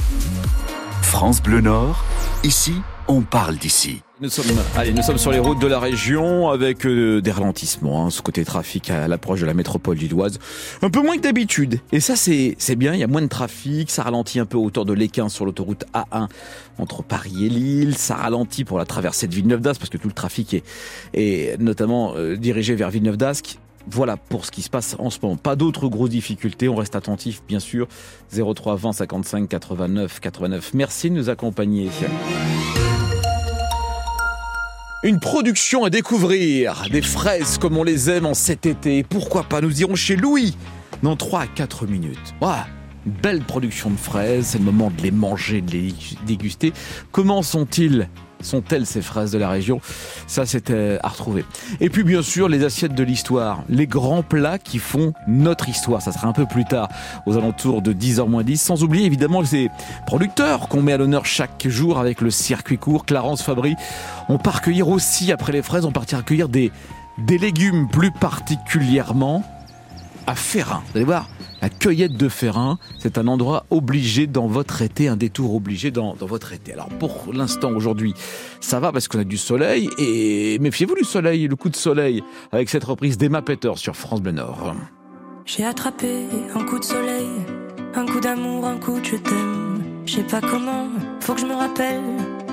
France 1.02 1.44
Bleu 1.44 1.60
Nord, 1.60 2.06
ici, 2.44 2.76
on 3.12 3.22
parle 3.22 3.58
d'ici. 3.58 4.02
Nous 4.22 4.30
sommes, 4.30 4.46
allez, 4.78 4.94
nous 4.94 5.02
sommes 5.02 5.18
sur 5.18 5.32
les 5.32 5.40
routes 5.40 5.60
de 5.60 5.68
la 5.68 5.80
région 5.80 6.50
avec 6.50 6.86
euh, 6.86 7.22
des 7.22 7.32
ralentissements, 7.32 8.06
hein, 8.06 8.10
ce 8.10 8.22
côté 8.22 8.46
trafic 8.46 8.90
à 8.90 9.08
l'approche 9.08 9.42
de 9.42 9.46
la 9.46 9.54
métropole 9.54 9.98
lilloise. 9.98 10.40
Un 10.82 10.90
peu 10.90 11.02
moins 11.02 11.18
que 11.18 11.22
d'habitude. 11.22 11.80
Et 11.92 12.00
ça, 12.00 12.16
c'est, 12.16 12.56
c'est 12.58 12.78
bien, 12.78 12.94
il 12.94 13.00
y 13.00 13.04
a 13.04 13.08
moins 13.08 13.22
de 13.22 13.28
trafic, 13.28 13.92
ça 13.92 14.04
ralentit 14.04 14.40
un 14.40 14.46
peu 14.46 14.58
autour 14.58 14.86
de 14.86 14.94
l'Équin 14.94 15.28
sur 15.28 15.46
l'autoroute 15.46 15.84
A1 15.94 16.28
entre 16.78 17.04
Paris 17.04 17.46
et 17.46 17.50
Lille, 17.50 17.98
ça 17.98 18.16
ralentit 18.16 18.64
pour 18.64 18.78
la 18.78 18.86
traversée 18.86 19.28
de 19.28 19.36
Villeneuve 19.36 19.60
d'Ascq 19.62 19.80
parce 19.80 19.90
que 19.90 19.98
tout 19.98 20.08
le 20.08 20.14
trafic 20.14 20.64
est, 21.14 21.60
notamment 21.60 22.14
euh, 22.16 22.38
dirigé 22.38 22.76
vers 22.76 22.92
Villeneuve 22.92 23.18
d'Ascq. 23.18 23.58
Voilà 23.88 24.16
pour 24.16 24.46
ce 24.46 24.52
qui 24.52 24.62
se 24.62 24.70
passe 24.70 24.96
en 25.00 25.10
ce 25.10 25.18
moment. 25.22 25.36
Pas 25.36 25.56
d'autres 25.56 25.88
grosses 25.88 26.12
difficultés. 26.12 26.70
On 26.70 26.76
reste 26.76 26.96
attentif, 26.96 27.42
bien 27.48 27.60
sûr. 27.60 27.88
03 28.32 28.76
20 28.76 28.94
55 28.94 29.50
89 29.50 30.20
89. 30.20 30.74
Merci 30.76 31.10
de 31.10 31.16
nous 31.16 31.30
accompagner. 31.30 31.90
Une 35.04 35.20
production 35.20 35.84
à 35.84 35.90
découvrir, 35.90 36.84
des 36.92 37.02
fraises 37.02 37.58
comme 37.58 37.76
on 37.76 37.84
les 37.84 38.12
aime 38.12 38.28
en 38.28 38.36
cet 38.36 38.68
été. 38.68 39.04
Pourquoi 39.04 39.42
pas 39.42 39.60
Nous 39.60 39.82
irons 39.82 39.96
chez 39.96 40.16
Louis 40.16 40.56
dans 41.02 41.16
3 41.16 41.42
à 41.42 41.48
4 41.48 41.88
minutes. 41.88 42.36
Voilà, 42.40 42.68
belle 43.08 43.42
production 43.42 43.90
de 43.90 43.98
fraises, 43.98 44.50
c'est 44.50 44.60
le 44.60 44.64
moment 44.64 44.92
de 44.96 45.02
les 45.02 45.10
manger, 45.10 45.62
de 45.62 45.72
les 45.72 45.94
déguster. 46.28 46.72
Comment 47.12 47.42
sont-ils 47.42 48.10
sont-elles 48.46 48.86
ces 48.86 49.02
fraises 49.02 49.32
de 49.32 49.38
la 49.38 49.50
région? 49.50 49.82
Ça, 50.28 50.46
c'était 50.46 50.98
à 51.04 51.10
retrouver. 51.10 51.46
Et 51.80 51.90
puis, 51.90 52.04
bien 52.04 52.22
sûr, 52.22 52.50
les 52.50 52.64
assiettes 52.64 52.96
de 52.96 53.04
l'histoire, 53.04 53.64
les 53.70 53.88
grands 53.88 54.24
plats 54.24 54.58
qui 54.58 54.80
font 54.80 55.14
notre 55.28 55.70
histoire. 55.70 56.02
Ça 56.02 56.12
sera 56.12 56.28
un 56.28 56.34
peu 56.34 56.46
plus 56.46 56.66
tard, 56.66 56.90
aux 57.26 57.38
alentours 57.38 57.82
de 57.82 57.94
10h 57.94 58.28
moins 58.28 58.44
10. 58.44 58.62
Sans 58.62 58.84
oublier, 58.84 59.06
évidemment, 59.06 59.44
ces 59.44 59.70
producteurs 60.06 60.68
qu'on 60.68 60.82
met 60.82 60.94
à 60.94 60.98
l'honneur 60.98 61.26
chaque 61.26 61.68
jour 61.68 62.00
avec 62.00 62.22
le 62.22 62.30
circuit 62.30 62.78
court. 62.78 63.06
Clarence 63.06 63.42
Fabry. 63.42 63.76
On 64.30 64.38
part 64.38 64.56
recueillir 64.56 64.90
aussi, 64.90 65.32
après 65.32 65.52
les 65.52 65.62
fraises, 65.62 65.86
on 65.86 65.92
partit 65.92 66.16
recueillir 66.16 66.50
des, 66.50 66.72
des 67.18 67.38
légumes 67.38 67.88
plus 67.90 68.12
particulièrement 68.12 69.44
à 70.28 70.36
Ferrin. 70.36 70.82
Vous 70.92 70.98
allez 70.98 71.06
voir, 71.06 71.28
la 71.62 71.70
cueillette 71.70 72.18
de 72.18 72.28
Ferrin, 72.28 72.80
c'est 72.98 73.18
un 73.18 73.28
endroit 73.28 73.66
obligé 73.70 74.26
dans 74.26 74.48
votre 74.48 74.82
été, 74.82 75.08
un 75.08 75.16
détour 75.16 75.54
obligé 75.56 75.92
dans, 75.92 76.16
votre 76.20 76.54
été. 76.54 76.74
Alors 76.74 76.90
pour 76.90 77.32
l'instant, 77.34 77.72
aujourd'hui, 77.72 78.14
ça 78.60 78.80
va 78.80 78.92
parce 78.92 79.08
qu'on 79.08 79.20
a 79.20 79.24
du 79.24 79.38
soleil 79.38 79.90
et 79.98 80.58
méfiez-vous 80.60 80.96
du 80.96 81.04
soleil, 81.04 81.48
le 81.48 81.56
coup 81.56 81.70
de 81.70 81.76
soleil, 81.76 82.24
avec 82.52 82.70
cette 82.70 82.84
reprise 82.84 83.18
d'Emma 83.18 83.42
Peter 83.42 83.72
sur 83.76 83.96
France 83.96 84.22
Bleu 84.22 84.32
Nord. 84.32 84.76
J'ai 85.46 85.66
attrapé 85.66 86.26
un 86.56 86.64
coup 86.64 86.80
de 86.80 86.84
soleil, 86.84 87.30
un 87.96 88.06
coup 88.06 88.20
d'amour, 88.20 88.66
un 88.66 88.78
coup 88.78 89.00
de 89.00 89.06
je 89.06 89.18
t'aime. 89.18 89.84
Je 90.06 90.16
sais 90.16 90.24
pas 90.24 90.42
comment, 90.42 90.88
faut 91.20 91.34
que 91.34 91.42
je 91.42 91.46
me 91.46 91.54
rappelle. 91.54 92.02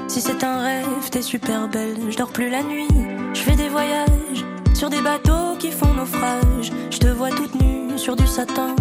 Si 0.06 0.20
c'est 0.20 0.44
un 0.44 0.62
rêve, 0.62 1.10
t'es 1.10 1.22
super 1.22 1.68
belle. 1.68 1.96
Je 2.10 2.16
dors 2.16 2.30
plus 2.30 2.50
la 2.50 2.62
nuit, 2.62 2.88
je 3.32 3.40
fais 3.40 3.56
des 3.56 3.68
voyages 3.68 4.44
sur 4.74 4.90
des 4.90 5.00
bateaux 5.00 5.56
qui 5.58 5.70
font 5.70 5.92
naufrage. 5.94 6.72
Je 6.90 6.98
te 6.98 7.08
vois 7.08 7.30
toute 7.30 7.54
nue 7.54 7.98
sur 7.98 8.16
du 8.16 8.26
satin. 8.26 8.76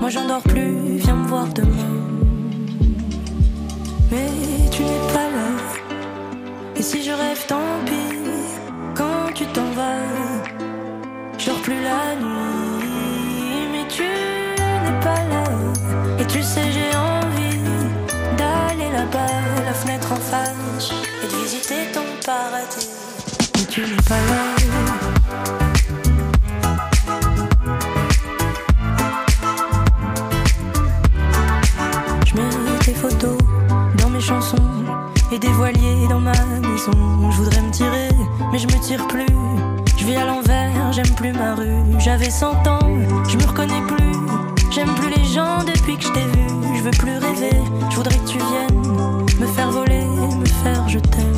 Moi 0.00 0.10
j'en 0.10 0.26
dors 0.26 0.42
plus, 0.42 0.96
viens 0.98 1.16
me 1.16 1.26
voir 1.26 1.46
demain. 1.48 1.68
Mais 4.10 4.30
tu 4.70 4.82
n'es 4.82 5.12
pas 5.12 5.28
là. 5.36 5.48
Et 6.76 6.82
si 6.82 7.02
je 7.02 7.10
rêve, 7.10 7.44
tant 7.46 7.56
pis. 7.84 8.16
Quand 8.94 9.32
tu 9.34 9.44
t'en 9.46 9.70
vas, 9.72 10.06
je 11.36 11.50
plus 11.62 11.82
la 11.82 12.14
nuit. 12.22 13.68
Mais 13.72 13.86
tu 13.88 14.02
n'es 14.02 15.00
pas 15.00 15.22
là. 15.32 15.44
Et 16.20 16.24
tu 16.26 16.42
sais, 16.42 16.70
j'ai 16.72 16.96
envie 16.96 17.58
d'aller 18.38 18.90
là-bas, 18.92 19.26
la 19.66 19.74
fenêtre 19.74 20.12
en 20.12 20.16
face, 20.16 20.92
et 21.22 21.26
de 21.26 21.42
visiter 21.42 21.92
ton 21.92 22.06
paradis. 22.24 22.88
Mais 23.56 23.64
tu 23.64 23.80
n'es 23.80 24.02
pas 24.08 24.20
là. 24.30 24.57
Et 35.32 35.38
des 35.38 35.48
voiliers 35.48 36.06
dans 36.08 36.20
ma 36.20 36.32
maison. 36.32 36.92
Je 37.30 37.36
voudrais 37.36 37.62
me 37.62 37.70
tirer, 37.70 38.08
mais 38.52 38.58
je 38.58 38.66
me 38.66 38.80
tire 38.80 39.06
plus. 39.08 39.26
Je 39.96 40.04
vis 40.04 40.16
à 40.16 40.24
l'envers, 40.24 40.92
j'aime 40.92 41.14
plus 41.16 41.32
ma 41.32 41.54
rue. 41.54 41.98
J'avais 41.98 42.30
100 42.30 42.66
ans, 42.66 42.78
je 43.28 43.36
me 43.36 43.46
reconnais 43.46 43.82
plus. 43.86 44.12
J'aime 44.70 44.94
plus 44.94 45.10
les 45.10 45.24
gens 45.24 45.64
depuis 45.64 45.96
que 45.96 46.04
je 46.04 46.12
t'ai 46.12 46.20
vu. 46.20 46.76
Je 46.76 46.82
veux 46.82 46.90
plus 46.90 47.18
rêver, 47.18 47.56
je 47.90 47.96
voudrais 47.96 48.16
que 48.16 48.28
tu 48.28 48.38
viennes 48.38 48.88
me 49.40 49.46
faire 49.46 49.70
voler, 49.70 50.04
me 50.04 50.46
faire 50.46 50.88
je 50.88 50.98
t'aime. 50.98 51.37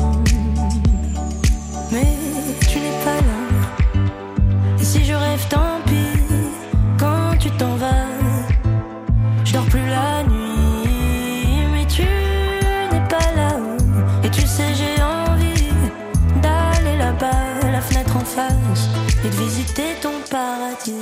Et 19.23 19.29
de 19.29 19.35
visiter 19.35 19.95
ton 20.01 20.13
paradis. 20.29 20.93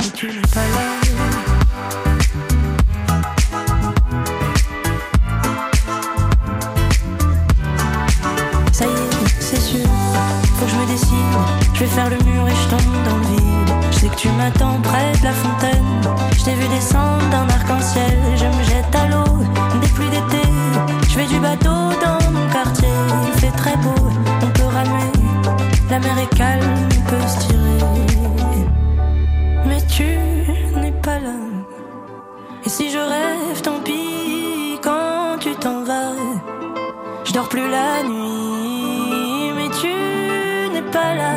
Mais 0.00 0.10
tu 0.14 0.26
n'es 0.26 0.40
pas 0.52 0.60
là. 0.60 1.02
Ça 8.72 8.84
y 8.84 8.88
est, 8.88 9.40
c'est 9.40 9.60
sûr, 9.60 9.78
faut 10.58 10.64
que 10.64 10.70
je 10.70 10.76
me 10.76 10.86
décide. 10.86 11.08
Je 11.74 11.80
vais 11.80 11.86
faire 11.86 12.10
le 12.10 12.16
mur 12.24 12.48
et 12.48 12.54
je 12.54 12.68
tombe 12.68 13.04
dans 13.04 13.16
le 13.16 13.26
vide. 13.36 13.74
Je 13.92 13.98
sais 13.98 14.08
que 14.08 14.16
tu 14.16 14.28
m'attends 14.30 14.80
près 14.82 15.12
de 15.20 15.24
la 15.24 15.32
fontaine. 15.32 16.00
Je 16.36 16.44
t'ai 16.44 16.54
vu 16.54 16.66
descendre 16.68 17.28
d'un 17.30 17.48
arc-en-ciel. 17.48 18.18
Je 18.36 18.46
me 18.46 18.64
jette 18.64 18.94
à 18.94 19.06
l'eau 19.08 19.38
des 19.80 19.88
pluies 19.88 20.10
d'été. 20.10 20.48
Je 21.08 21.14
fais 21.14 21.26
du 21.26 21.38
bateau 21.38 21.90
dans 22.04 22.30
mon 22.32 22.48
quartier. 22.50 22.88
Il 23.26 23.40
fait 23.40 23.56
très 23.56 23.76
beau, 23.76 23.94
on 24.42 24.46
peut 24.46 24.64
ramer. 24.64 25.21
La 25.92 25.98
mer 25.98 26.18
est 26.20 26.34
calme, 26.34 26.88
peut 27.06 27.28
se 27.28 27.38
tirer. 27.48 27.84
Mais 29.66 29.82
tu 29.94 30.08
n'es 30.80 30.90
pas 30.90 31.18
là. 31.18 31.36
Et 32.64 32.70
si 32.70 32.90
je 32.90 32.96
rêve, 32.96 33.60
tant 33.62 33.78
pis 33.84 34.78
quand 34.82 35.36
tu 35.38 35.54
t'en 35.54 35.84
vas. 35.84 36.16
Je 37.24 37.32
dors 37.34 37.46
plus 37.50 37.68
la 37.68 38.04
nuit, 38.04 39.52
mais 39.54 39.68
tu 39.82 39.92
n'es 40.72 40.86
pas 40.90 41.14
là. 41.14 41.34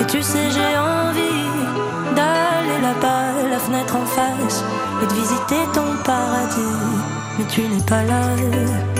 Et 0.00 0.06
tu 0.06 0.20
sais, 0.20 0.50
j'ai 0.50 0.72
envie 0.76 1.54
d'aller 2.16 2.80
là-bas, 2.82 3.48
la 3.52 3.58
fenêtre 3.60 3.94
en 3.94 4.06
face, 4.06 4.64
et 5.00 5.06
de 5.06 5.14
visiter 5.14 5.62
ton 5.72 5.90
paradis. 6.02 6.82
Mais 7.38 7.44
tu 7.44 7.60
n'es 7.60 7.84
pas 7.84 8.02
là. 8.02 8.95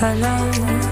Tu 0.00 0.89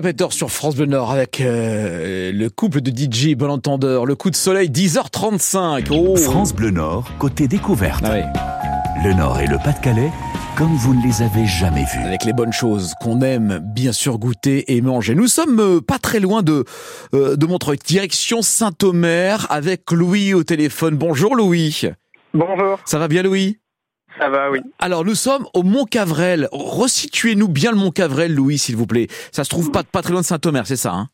Peter 0.00 0.26
sur 0.30 0.50
France 0.50 0.76
Bleu 0.76 0.86
Nord 0.86 1.10
avec 1.10 1.40
euh, 1.40 2.30
le 2.32 2.50
couple 2.50 2.80
de 2.80 2.90
DJ 2.90 3.34
Bon 3.34 3.50
Entendeur, 3.50 4.04
le 4.04 4.14
coup 4.14 4.30
de 4.30 4.36
soleil 4.36 4.68
10h35. 4.68 5.86
Oh. 5.90 6.16
France 6.16 6.54
Bleu 6.54 6.70
Nord, 6.70 7.10
côté 7.18 7.48
découverte. 7.48 8.04
Ah 8.04 8.12
oui. 8.14 8.22
Le 9.04 9.14
Nord 9.14 9.40
et 9.40 9.46
le 9.46 9.56
Pas-de-Calais, 9.58 10.10
comme 10.56 10.74
vous 10.76 10.94
ne 10.94 11.02
les 11.02 11.22
avez 11.22 11.46
jamais 11.46 11.84
vus. 11.84 12.04
Avec 12.04 12.24
les 12.24 12.32
bonnes 12.32 12.52
choses 12.52 12.92
qu'on 13.00 13.22
aime 13.22 13.58
bien 13.62 13.92
sûr 13.92 14.18
goûter 14.18 14.74
et 14.76 14.80
manger. 14.80 15.14
Nous 15.14 15.28
sommes 15.28 15.60
euh, 15.60 15.80
pas 15.80 15.98
très 15.98 16.20
loin 16.20 16.42
de, 16.42 16.64
euh, 17.14 17.36
de 17.36 17.46
Montreuil, 17.46 17.78
direction 17.86 18.42
Saint-Omer 18.42 19.46
avec 19.50 19.90
Louis 19.90 20.34
au 20.34 20.44
téléphone. 20.44 20.96
Bonjour 20.96 21.36
Louis. 21.36 21.82
Bonjour. 22.34 22.78
Ça 22.84 22.98
va 22.98 23.08
bien 23.08 23.22
Louis? 23.22 23.58
Ça 24.18 24.28
va, 24.30 24.50
oui. 24.50 24.60
Alors 24.78 25.04
nous 25.04 25.14
sommes 25.14 25.46
au 25.54 25.62
Mont 25.62 25.84
Cavrel. 25.84 26.48
Resituez-nous 26.52 27.48
bien 27.48 27.70
le 27.70 27.76
Mont 27.76 27.90
Cavrel, 27.90 28.34
Louis, 28.34 28.58
s'il 28.58 28.76
vous 28.76 28.86
plaît. 28.86 29.08
Ça 29.32 29.44
se 29.44 29.50
trouve 29.50 29.70
pas, 29.70 29.82
pas 29.84 30.02
très 30.02 30.12
loin 30.12 30.20
de 30.22 30.26
Saint-Omer, 30.26 30.66
c'est 30.66 30.76
ça 30.76 30.92
hein 30.92 31.08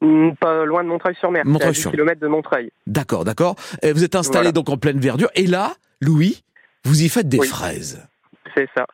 Hmm, 0.00 0.30
Pas 0.40 0.64
loin 0.64 0.84
de 0.84 0.88
Montreuil-sur-Mer. 0.88 1.42
Montreuil-sur- 1.44 1.90
km 1.90 2.20
de 2.20 2.28
Montreuil. 2.28 2.70
D'accord, 2.86 3.24
d'accord. 3.24 3.56
Vous 3.82 4.04
êtes 4.04 4.14
installé 4.14 4.42
Voilà. 4.44 4.52
donc 4.52 4.68
en 4.68 4.76
pleine 4.76 5.00
verdure. 5.00 5.28
Et 5.34 5.46
là, 5.48 5.72
Louis, 6.00 6.44
vous 6.84 7.02
y 7.02 7.08
faites 7.08 7.28
des 7.28 7.40
Oui. 7.40 7.48
fraises. 7.48 8.06
C'est 8.56 8.68
ça. 8.76 8.86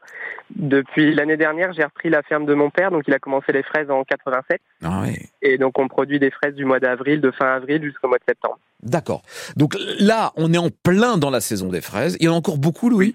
Depuis 0.56 1.14
l'année 1.14 1.36
dernière, 1.36 1.72
j'ai 1.74 1.84
repris 1.84 2.08
la 2.10 2.22
ferme 2.22 2.46
de 2.46 2.54
mon 2.54 2.70
père, 2.70 2.90
donc 2.90 3.02
il 3.06 3.12
a 3.14 3.18
commencé 3.18 3.52
les 3.52 3.62
fraises 3.62 3.90
en 3.90 4.02
87. 4.04 4.60
Ah 4.82 5.02
oui. 5.04 5.18
Et 5.42 5.58
donc 5.58 5.78
on 5.78 5.88
produit 5.88 6.18
des 6.18 6.30
fraises 6.30 6.54
du 6.54 6.64
mois 6.64 6.80
d'avril, 6.80 7.20
de 7.20 7.30
fin 7.30 7.54
avril 7.54 7.82
jusqu'au 7.82 8.08
mois 8.08 8.18
de 8.18 8.24
septembre. 8.26 8.58
D'accord. 8.82 9.22
Donc 9.56 9.76
là, 9.98 10.32
on 10.36 10.52
est 10.54 10.58
en 10.58 10.68
plein 10.70 11.16
dans 11.18 11.30
la 11.30 11.40
saison 11.40 11.68
des 11.68 11.80
fraises. 11.80 12.16
Il 12.20 12.26
y 12.26 12.28
en 12.28 12.34
a 12.34 12.36
encore 12.36 12.58
beaucoup, 12.58 12.88
Louis? 12.88 13.14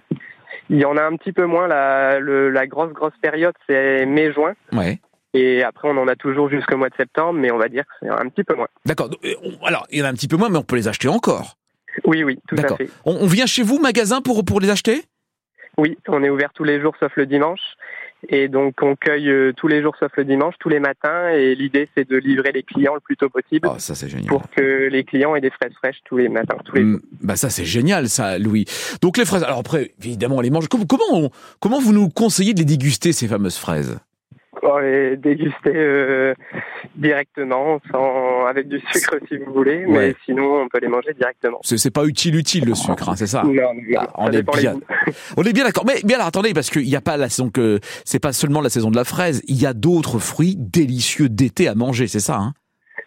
Il 0.70 0.78
y 0.78 0.86
en 0.86 0.98
a 0.98 1.04
un 1.04 1.16
petit 1.16 1.32
peu 1.34 1.46
moins. 1.46 1.68
La, 1.68 2.20
le- 2.20 2.50
la 2.50 2.68
grosse, 2.68 2.94
grosse 2.94 3.18
période, 3.22 3.54
c'est 3.68 4.06
mai-juin. 4.06 4.54
Ouais. 4.72 5.00
Et 5.34 5.64
après, 5.64 5.88
on 5.90 5.98
en 5.98 6.08
a 6.08 6.16
toujours 6.16 6.50
jusqu'au 6.50 6.78
mois 6.78 6.90
de 6.90 6.96
septembre, 6.96 7.34
mais 7.40 7.52
on 7.52 7.58
va 7.58 7.68
dire 7.70 7.84
c'est 8.00 8.10
un 8.10 8.30
petit 8.30 8.44
peu 8.44 8.56
moins. 8.56 8.68
D'accord. 8.86 9.10
Euh, 9.24 9.34
Alors, 9.66 9.86
il 9.92 10.00
y 10.00 10.02
en 10.02 10.06
a 10.06 10.10
un 10.10 10.14
petit 10.14 10.28
peu 10.28 10.38
moins, 10.38 10.50
mais 10.50 10.58
on 10.58 10.64
peut 10.64 10.76
les 10.76 10.88
acheter 10.88 11.08
encore. 11.08 11.56
Oui, 12.06 12.24
oui, 12.24 12.40
tout 12.48 12.56
à 12.58 12.76
fait. 12.76 12.90
On, 13.06 13.16
on 13.22 13.26
vient 13.28 13.46
chez 13.46 13.64
vous, 13.64 13.80
magasin, 13.80 14.22
pour, 14.22 14.44
pour 14.46 14.60
les 14.60 14.70
acheter? 14.70 15.04
Oui, 15.78 15.98
on 16.08 16.24
est 16.24 16.30
ouvert 16.30 16.52
tous 16.54 16.64
les 16.64 16.82
jours 16.82 16.96
sauf 17.00 17.12
le 17.16 17.26
dimanche. 17.26 17.62
Et 18.28 18.50
donc 18.50 18.76
on 18.82 18.96
cueille 18.96 19.30
euh, 19.30 19.54
tous 19.56 19.68
les 19.70 19.82
jours 19.82 19.96
sauf 19.98 20.12
le 20.18 20.26
dimanche, 20.26 20.56
tous 20.60 20.68
les 20.70 20.80
matins. 20.80 21.30
Et 21.30 21.56
l'idée 21.56 21.88
c'est 21.96 22.08
de 22.10 22.18
livrer 22.18 22.52
les 22.52 22.64
clients 22.64 22.94
le 22.96 23.00
plus 23.00 23.16
tôt 23.16 23.30
possible 23.30 23.68
Oh, 23.72 23.76
ça 23.80 23.96
c'est 23.96 24.10
génial. 24.10 24.28
pour 24.28 24.50
que 24.50 24.88
les 24.90 25.04
clients 25.06 25.36
aient 25.36 25.42
des 25.42 25.50
fraises 25.52 25.74
fraîches 25.74 26.00
tous 26.06 26.18
les 26.18 26.28
matins, 26.30 26.58
tous 26.66 26.76
les 26.76 26.84
Mm, 26.84 27.00
Bah 27.22 27.36
ça 27.38 27.50
c'est 27.50 27.66
génial 27.66 28.10
ça 28.10 28.38
Louis. 28.38 28.66
Donc 29.02 29.18
les 29.18 29.26
fraises 29.26 29.44
alors 29.44 29.60
après 29.60 29.94
évidemment 30.04 30.38
on 30.38 30.42
les 30.42 30.50
mange 30.50 30.68
comment 30.68 30.86
comment 30.86 31.04
on- 31.14 31.30
comment 31.62 31.80
vous 31.80 31.94
nous 31.94 32.10
conseillez 32.10 32.54
de 32.54 32.60
les 32.60 32.66
déguster 32.66 33.14
ces 33.14 33.28
fameuses 33.28 33.58
fraises? 33.58 34.00
On 34.72 34.78
les 34.78 35.18
déguster 35.18 35.72
euh, 35.76 36.34
directement, 36.96 37.80
sans, 37.92 38.46
avec 38.46 38.68
du 38.68 38.80
sucre 38.92 39.16
si 39.28 39.38
vous 39.38 39.52
voulez, 39.54 39.86
mais 39.88 39.98
Ouais. 39.98 40.16
sinon 40.26 40.62
on 40.62 40.68
peut 40.68 40.80
les 40.80 40.88
manger 40.88 41.14
directement. 41.14 41.60
C'est 41.64 41.92
pas 41.94 42.06
utile 42.06 42.36
utile 42.36 42.66
le 42.66 42.76
sucre 42.76 43.10
hein, 43.10 43.16
c'est 43.16 43.28
ça 43.28 43.44
Non, 43.44 43.52
non, 43.54 43.74
non, 43.74 44.00
Ah, 44.00 44.08
on 44.18 44.32
est 44.32 44.44
bien 44.44 44.76
on 45.38 45.44
est 45.44 45.54
bien 45.54 45.64
d'accord 45.64 45.86
mais 45.86 46.02
bien 46.04 46.18
alors 46.18 46.28
attendez 46.28 46.54
parce 46.54 46.70
qu'il 46.70 46.84
n'y 46.84 46.96
a 46.96 47.02
pas 47.02 47.18
la 47.18 47.30
saison 47.30 47.50
que 47.50 47.80
c'est 48.06 48.20
pas 48.22 48.32
seulement 48.34 48.62
la 48.62 48.70
saison 48.70 48.92
de 48.92 48.96
la 48.96 49.04
fraise 49.06 49.42
il 49.48 49.60
y 49.62 49.66
a 49.66 49.74
d'autres 49.74 50.20
fruits 50.20 50.56
délicieux 50.58 51.30
d'été 51.30 51.68
à 51.68 51.76
manger 51.76 52.08
c'est 52.08 52.20
ça 52.20 52.38
hein? 52.38 52.54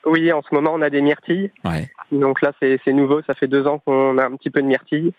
Oui, 0.04 0.32
en 0.32 0.42
ce 0.42 0.52
moment 0.52 0.72
on 0.74 0.82
a 0.82 0.90
des 0.90 1.00
myrtilles. 1.00 1.52
Ouais. 1.64 1.88
Donc 2.10 2.42
là 2.42 2.52
c'est 2.60 2.80
nouveau, 2.92 3.22
ça 3.22 3.34
fait 3.34 3.46
deux 3.46 3.66
ans 3.68 3.78
qu'on 3.78 4.18
a 4.18 4.26
un 4.26 4.36
petit 4.36 4.50
peu 4.50 4.60
de 4.60 4.66
myrtilles. 4.66 5.12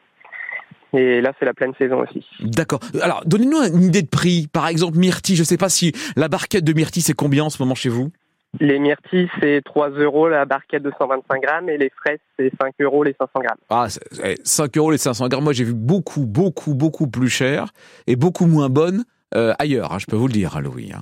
Et 0.94 1.22
là 1.22 1.34
c'est 1.40 1.46
la 1.46 1.54
pleine 1.54 1.74
saison 1.78 2.02
aussi. 2.02 2.24
D'accord. 2.40 2.80
Alors, 3.02 3.24
donnez-nous 3.26 3.64
une 3.76 3.84
idée 3.84 4.02
de 4.04 4.08
prix. 4.08 4.48
Par 4.48 4.68
exemple, 4.68 4.98
myrtille, 4.98 5.36
je 5.36 5.44
sais 5.44 5.58
pas 5.58 5.70
si 5.70 5.92
la 6.16 6.28
barquette 6.28 6.64
de 6.64 6.74
myrtille, 6.74 7.02
c'est 7.02 7.14
combien 7.16 7.46
en 7.46 7.50
ce 7.50 7.62
moment 7.62 7.76
chez 7.76 7.90
vous? 7.90 8.12
Les 8.60 8.78
myrtilles 8.78 9.30
c'est 9.42 9.62
3 9.66 9.90
euros 9.90 10.30
la 10.30 10.46
barquette 10.46 10.84
de 10.84 10.92
125 10.96 11.42
grammes 11.42 11.70
et 11.70 11.78
les 11.80 11.90
fraises 11.90 12.20
c'est 12.38 12.52
5 12.62 12.74
euros 12.82 13.04
les 13.04 13.16
500 13.20 13.32
grammes. 13.40 13.58
Ah, 13.72 13.88
c'est- 13.90 14.02
c'est 14.12 14.36
5 14.44 14.78
euros 14.78 14.92
les 14.92 15.00
500 15.00 15.28
grammes. 15.28 15.44
Moi, 15.44 15.54
j'ai 15.54 15.64
vu 15.64 15.74
beaucoup, 15.74 16.28
beaucoup, 16.28 16.76
beaucoup 16.76 17.08
plus 17.08 17.30
cher 17.30 17.70
et 18.06 18.16
beaucoup 18.16 18.46
moins 18.46 18.70
bonne 18.70 19.04
euh, 19.36 19.52
ailleurs, 19.58 19.92
hein, 19.94 19.98
je 19.98 20.06
peux 20.06 20.16
vous 20.16 20.28
le 20.28 20.34
dire, 20.34 20.62
Louis. 20.62 20.92
hein. 20.96 21.02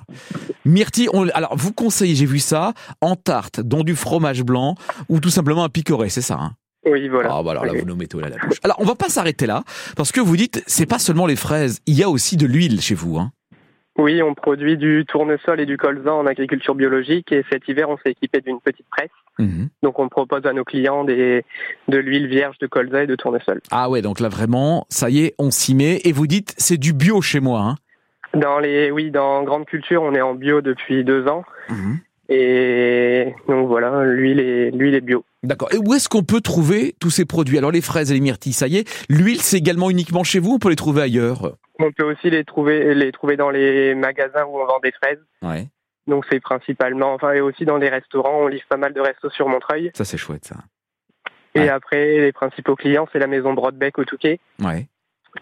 Myrtille, 0.64 1.10
on- 1.12 1.28
alors, 1.34 1.54
vous 1.58 1.74
conseillez, 1.74 2.16
j'ai 2.16 2.26
vu 2.26 2.40
ça, 2.40 2.72
en 3.02 3.18
tarte, 3.18 3.60
dans 3.60 3.84
du 3.84 3.94
fromage 3.94 4.44
blanc 4.44 4.76
ou 5.10 5.20
tout 5.20 5.30
simplement 5.30 5.66
un 5.66 5.70
picoré, 5.70 6.08
c'est 6.08 6.22
ça 6.22 6.38
hein? 6.40 6.52
Oui, 6.86 7.08
voilà. 7.10 7.30
Ah, 7.32 7.44
bah 7.44 7.52
alors 7.52 7.66
là, 7.66 7.74
Oui. 7.74 7.80
vous 7.80 7.86
nous 7.86 7.96
mettez 7.96 8.18
au 8.18 8.22
la 8.22 8.30
bouche. 8.30 8.58
Alors, 8.64 8.78
on 8.80 8.86
va 8.86 8.96
pas 8.96 9.10
s'arrêter 9.10 9.46
là, 9.46 9.64
parce 9.96 10.12
que 10.12 10.20
vous 10.20 10.36
dites, 10.36 10.64
c'est 10.66 10.88
pas 10.88 11.00
seulement 11.00 11.28
les 11.28 11.36
fraises, 11.36 11.80
il 11.86 11.94
y 11.98 12.04
a 12.04 12.10
aussi 12.10 12.38
de 12.38 12.48
l'huile 12.48 12.82
chez 12.82 12.96
vous. 12.96 13.18
Hein. 13.18 13.32
Oui, 13.98 14.22
on 14.24 14.34
produit 14.34 14.78
du 14.78 15.06
tournesol 15.08 15.60
et 15.60 15.66
du 15.66 15.78
colza 15.78 16.14
en 16.14 16.26
agriculture 16.26 16.74
biologique 16.76 17.32
et 17.34 17.44
cet 17.52 17.68
hiver 17.68 17.90
on 17.90 17.98
s'est 17.98 18.12
équipé 18.12 18.40
d'une 18.40 18.60
petite 18.62 18.86
presse. 18.90 19.10
Mhm. 19.38 19.68
Donc 19.84 20.00
on 20.00 20.08
propose 20.08 20.46
à 20.46 20.54
nos 20.54 20.64
clients 20.64 21.04
des, 21.04 21.44
de 21.90 21.98
l'huile 21.98 22.28
vierge 22.28 22.58
de 22.60 22.68
colza 22.68 23.04
et 23.04 23.08
de 23.08 23.16
tournesol. 23.16 23.60
Ah 23.70 23.90
ouais, 23.90 24.02
donc 24.02 24.20
là, 24.22 24.30
vraiment, 24.30 24.88
ça 24.90 25.10
y 25.10 25.26
est, 25.26 25.36
on 25.38 25.52
s'y 25.52 25.76
met. 25.76 26.00
Et 26.06 26.14
vous 26.14 26.26
dites, 26.26 26.56
c'est 26.58 26.78
du 26.78 26.94
bio 26.94 27.22
chez 27.22 27.42
moi. 27.42 27.60
Hein. 27.62 27.76
Dans 28.34 28.60
les, 28.60 28.92
oui, 28.92 29.12
dans 29.12 29.44
grande 29.44 29.66
culture, 29.66 30.02
on 30.02 30.16
est 30.16 30.22
en 30.22 30.36
bio 30.36 30.62
depuis 30.62 31.04
deux 31.04 31.28
ans. 31.28 31.44
Mhm. 31.70 32.00
Et 32.30 33.34
donc 33.50 33.68
voilà, 33.68 34.06
l'huile 34.06 34.40
est, 34.40 34.72
l'huile 34.72 34.96
est 34.96 35.02
bio. 35.02 35.26
D'accord. 35.44 35.74
Et 35.74 35.78
où 35.78 35.94
est-ce 35.94 36.08
qu'on 36.08 36.24
peut 36.24 36.42
trouver 36.42 36.96
tous 37.00 37.10
ces 37.10 37.26
produits? 37.26 37.58
Alors 37.58 37.72
les 37.72 37.82
fraises 37.82 38.12
et 38.12 38.14
les 38.14 38.22
myrtilles, 38.22 38.54
ça 38.54 38.68
y 38.68 38.78
est. 38.78 39.06
L'huile, 39.10 39.42
c'est 39.42 39.58
également 39.58 39.90
uniquement 39.90 40.24
chez 40.24 40.40
vous? 40.40 40.54
On 40.54 40.60
peut 40.60 40.70
les 40.70 40.76
trouver 40.76 41.02
ailleurs? 41.02 41.58
On 41.80 41.92
peut 41.92 42.06
aussi 42.06 42.30
les 42.30 42.44
trouver, 42.44 42.94
les 42.94 43.12
trouver 43.12 43.38
dans 43.38 43.50
les 43.50 43.96
magasins 43.96 44.46
où 44.46 44.60
on 44.60 44.66
vend 44.66 44.80
des 44.84 44.92
fraises. 44.92 45.24
Ouais. 45.42 45.68
Donc 46.08 46.26
c'est 46.32 46.40
principalement, 46.40 47.14
enfin 47.14 47.34
et 47.34 47.42
aussi 47.42 47.66
dans 47.66 47.78
les 47.78 47.90
restaurants. 47.90 48.44
On 48.44 48.48
livre 48.48 48.66
pas 48.70 48.78
mal 48.78 48.94
de 48.94 49.02
restos 49.02 49.32
sur 49.32 49.48
Montreuil. 49.48 49.92
Ça 49.96 50.06
c'est 50.06 50.18
chouette 50.18 50.46
ça. 50.46 50.58
Et 51.54 51.68
après, 51.68 52.20
les 52.20 52.32
principaux 52.32 52.76
clients, 52.76 53.10
c'est 53.12 53.20
la 53.20 53.28
maison 53.28 53.54
Broadbeck 53.54 54.00
au 54.00 54.06
Touquet. 54.06 54.40
Ouais. 54.60 54.88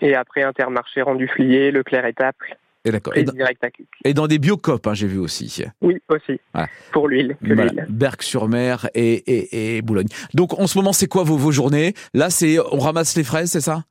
Et 0.01 0.15
après, 0.15 0.41
Intermarché 0.41 1.03
rendu 1.03 1.27
Flier, 1.27 1.69
Leclerc 1.71 2.05
et 2.05 2.13
Taple. 2.13 2.57
Et 2.89 2.91
d'accord. 2.91 3.15
Et, 3.15 3.23
dans- 3.23 3.33
direct 3.33 3.63
à 3.63 3.69
Cuc. 3.71 3.87
et 4.05 4.13
dans 4.13 4.27
des 4.27 4.39
biocopes, 4.39 4.87
hein, 4.87 4.93
j'ai 4.93 5.07
vu 5.07 5.17
aussi. 5.19 5.63
Oui, 5.81 5.97
aussi. 6.09 6.39
Voilà. 6.53 6.67
Pour 6.91 7.07
l'huile, 7.07 7.37
Voilà. 7.41 7.71
Berck-sur-Mer 7.89 8.89
et, 8.93 9.13
et, 9.13 9.77
et 9.77 9.81
Boulogne. 9.81 10.07
Donc 10.33 10.59
en 10.59 10.67
ce 10.67 10.77
moment, 10.77 10.93
c'est 10.93 11.07
quoi 11.07 11.23
vos, 11.23 11.37
vos 11.37 11.51
journées? 11.51 11.93
Là, 12.13 12.29
c'est 12.29 12.57
on 12.71 12.79
ramasse 12.79 13.15
les 13.15 13.23
fraises, 13.23 13.51
c'est 13.51 13.61
ça? 13.61 13.83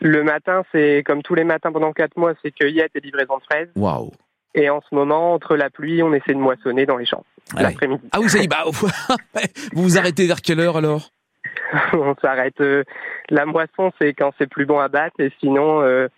Le 0.00 0.22
matin, 0.22 0.62
c'est 0.72 1.02
comme 1.04 1.22
tous 1.22 1.34
les 1.34 1.44
matins 1.44 1.70
pendant 1.72 1.92
quatre 1.92 2.16
mois, 2.16 2.32
c'est 2.42 2.50
cueillette 2.52 2.92
et 2.94 3.00
livraison 3.00 3.36
de 3.38 3.42
fraises. 3.42 3.68
Waouh. 3.76 4.10
Et 4.54 4.68
en 4.70 4.80
ce 4.88 4.94
moment, 4.94 5.32
entre 5.34 5.56
la 5.56 5.70
pluie, 5.70 6.02
on 6.02 6.12
essaie 6.12 6.32
de 6.34 6.38
moissonner 6.38 6.86
dans 6.86 6.96
les 6.96 7.06
champs. 7.06 7.24
Ah. 7.56 7.62
L'après-midi. 7.62 8.02
Ah 8.12 8.20
oui, 8.20 8.28
ça 8.28 8.38
y 8.38 8.44
est. 8.44 8.48
Bah, 8.48 8.64
vous 9.72 9.82
vous 9.82 9.98
arrêtez 9.98 10.26
vers 10.26 10.40
quelle 10.40 10.60
heure 10.60 10.76
alors? 10.76 11.10
On 11.94 12.14
s'arrête. 12.20 12.60
euh, 12.60 12.84
la 13.30 13.46
moisson, 13.46 13.92
c'est 14.00 14.12
quand 14.14 14.32
c'est 14.38 14.46
plus 14.48 14.66
bon 14.66 14.78
à 14.78 14.88
battre. 14.88 15.16
Et 15.20 15.30
sinon, 15.40 15.80
euh, 15.82 16.08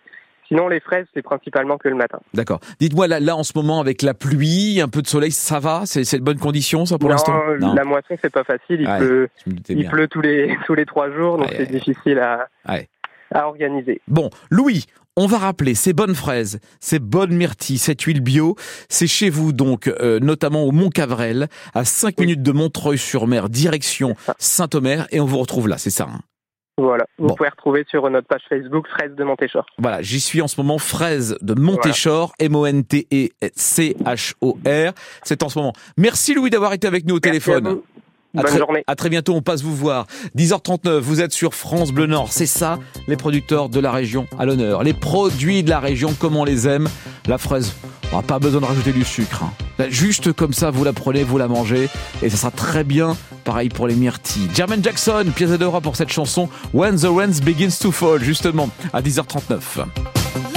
sinon 0.47 0.67
les 0.67 0.79
fraises, 0.79 1.05
c'est 1.13 1.21
principalement 1.21 1.77
que 1.77 1.87
le 1.89 1.95
matin. 1.95 2.19
D'accord. 2.33 2.59
Dites-moi 2.79 3.07
là, 3.07 3.19
là 3.19 3.35
en 3.35 3.43
ce 3.43 3.53
moment 3.55 3.79
avec 3.79 4.01
la 4.01 4.13
pluie, 4.13 4.81
un 4.81 4.87
peu 4.87 5.01
de 5.01 5.07
soleil, 5.07 5.31
ça 5.31 5.59
va? 5.59 5.83
C'est 5.85 6.03
c'est 6.03 6.19
de 6.19 6.23
bonnes 6.23 6.39
conditions 6.39 6.85
ça 6.85 6.97
pour 6.97 7.09
non, 7.09 7.15
l'instant? 7.15 7.39
La 7.75 7.83
moisson, 7.83 8.15
c'est 8.21 8.31
pas 8.31 8.43
facile. 8.43 8.81
Il 8.81 8.87
Ouais, 8.87 8.97
pleut, 8.99 9.29
il 9.69 9.87
pleut 9.87 10.07
tous 10.07 10.21
les 10.21 10.57
tous 10.65 10.75
les 10.75 10.85
trois 10.85 11.11
jours, 11.11 11.37
donc 11.37 11.49
c'est 11.55 11.69
difficile 11.71 12.19
à, 12.19 12.47
Ouais. 12.67 12.87
à 13.33 13.47
organiser. 13.47 14.01
Bon, 14.07 14.29
Louis, 14.49 14.85
on 15.17 15.27
va 15.27 15.37
rappeler 15.37 15.75
ces 15.75 15.93
bonnes 15.93 16.13
fraises, 16.15 16.59
ces 16.81 16.99
bonnes 16.99 17.33
myrtilles, 17.35 17.77
cette 17.77 18.01
huile 18.01 18.19
bio, 18.21 18.55
c'est 18.89 19.07
chez 19.07 19.29
vous 19.29 19.53
donc, 19.53 19.87
euh, 19.87 20.19
notamment 20.19 20.63
au 20.63 20.71
Mont 20.71 20.89
Cavrel, 20.89 21.47
à 21.73 21.85
5 21.85 22.19
minutes 22.19 22.41
de 22.43 22.51
Montreuil-sur-Mer, 22.51 23.47
direction 23.49 24.15
Saint-Omer, 24.39 25.07
et 25.11 25.19
on 25.21 25.25
vous 25.25 25.37
retrouve 25.37 25.67
là, 25.69 25.77
c'est 25.77 25.89
ça 25.89 26.07
hein 26.11 26.19
Voilà. 26.77 27.05
Vous 27.17 27.27
Bon. 27.27 27.35
pouvez 27.35 27.47
retrouver 27.49 27.85
sur 27.89 28.09
notre 28.09 28.27
page 28.27 28.41
Facebook 28.49 28.85
Fraises 28.89 29.15
de 29.15 29.23
Montéchor. 29.23 29.65
Voilà, 29.77 30.01
j'y 30.01 30.19
suis 30.19 30.41
en 30.41 30.47
ce 30.49 30.59
moment, 30.59 30.77
fraise 30.77 31.37
de 31.41 31.53
Montéchor, 31.53 32.33
M-O-N-T-E-C-H-O-R, 32.39 34.91
c'est 35.23 35.43
en 35.43 35.49
ce 35.49 35.57
moment. 35.59 35.71
Merci 35.97 36.33
Louis 36.33 36.49
d'avoir 36.49 36.73
été 36.73 36.85
avec 36.87 37.05
nous 37.05 37.15
au 37.15 37.19
Merci 37.23 37.37
à 37.51 37.53
téléphone. 37.53 37.73
vous. 37.75 37.83
À 38.37 38.41
Bonne 38.41 38.49
très, 38.51 38.59
journée. 38.59 38.83
à 38.87 38.95
très 38.95 39.07
bientôt, 39.07 39.33
on 39.33 39.41
passe 39.41 39.61
vous 39.63 39.73
voir. 39.73 40.07
10h39, 40.35 40.99
vous 40.99 41.21
êtes 41.21 41.31
sur 41.31 41.53
France 41.53 41.93
Bleu 41.93 42.05
Nord. 42.05 42.33
C'est 42.33 42.45
ça, 42.45 42.79
les 43.07 43.15
producteurs 43.15 43.69
de 43.69 43.79
la 43.79 43.93
région 43.93 44.27
à 44.37 44.45
l'honneur. 44.45 44.83
Les 44.83 44.93
produits 44.93 45.63
de 45.63 45.69
la 45.69 45.79
région, 45.79 46.11
comme 46.19 46.35
on 46.35 46.43
les 46.43 46.67
aime. 46.67 46.89
La 47.27 47.37
fraise, 47.37 47.73
on 48.13 48.21
pas 48.21 48.39
besoin 48.39 48.61
de 48.61 48.65
rajouter 48.65 48.91
du 48.91 49.03
sucre. 49.03 49.43
hein. 49.43 49.85
Juste 49.89 50.31
comme 50.33 50.53
ça, 50.53 50.71
vous 50.71 50.83
la 50.83 50.93
prenez, 50.93 51.23
vous 51.23 51.37
la 51.37 51.47
mangez. 51.47 51.89
Et 52.21 52.29
ça 52.29 52.37
sera 52.37 52.51
très 52.51 52.83
bien. 52.83 53.15
Pareil 53.43 53.69
pour 53.69 53.87
les 53.87 53.95
myrtilles. 53.95 54.49
Jermaine 54.53 54.83
Jackson, 54.83 55.25
pièce 55.35 55.51
d'Ora 55.51 55.81
pour 55.81 55.95
cette 55.95 56.11
chanson 56.11 56.49
When 56.73 56.95
the 56.95 57.07
Rain 57.09 57.31
Begins 57.43 57.77
to 57.81 57.91
Fall, 57.91 58.23
justement, 58.23 58.69
à 58.93 59.01
10h39. 59.01 60.54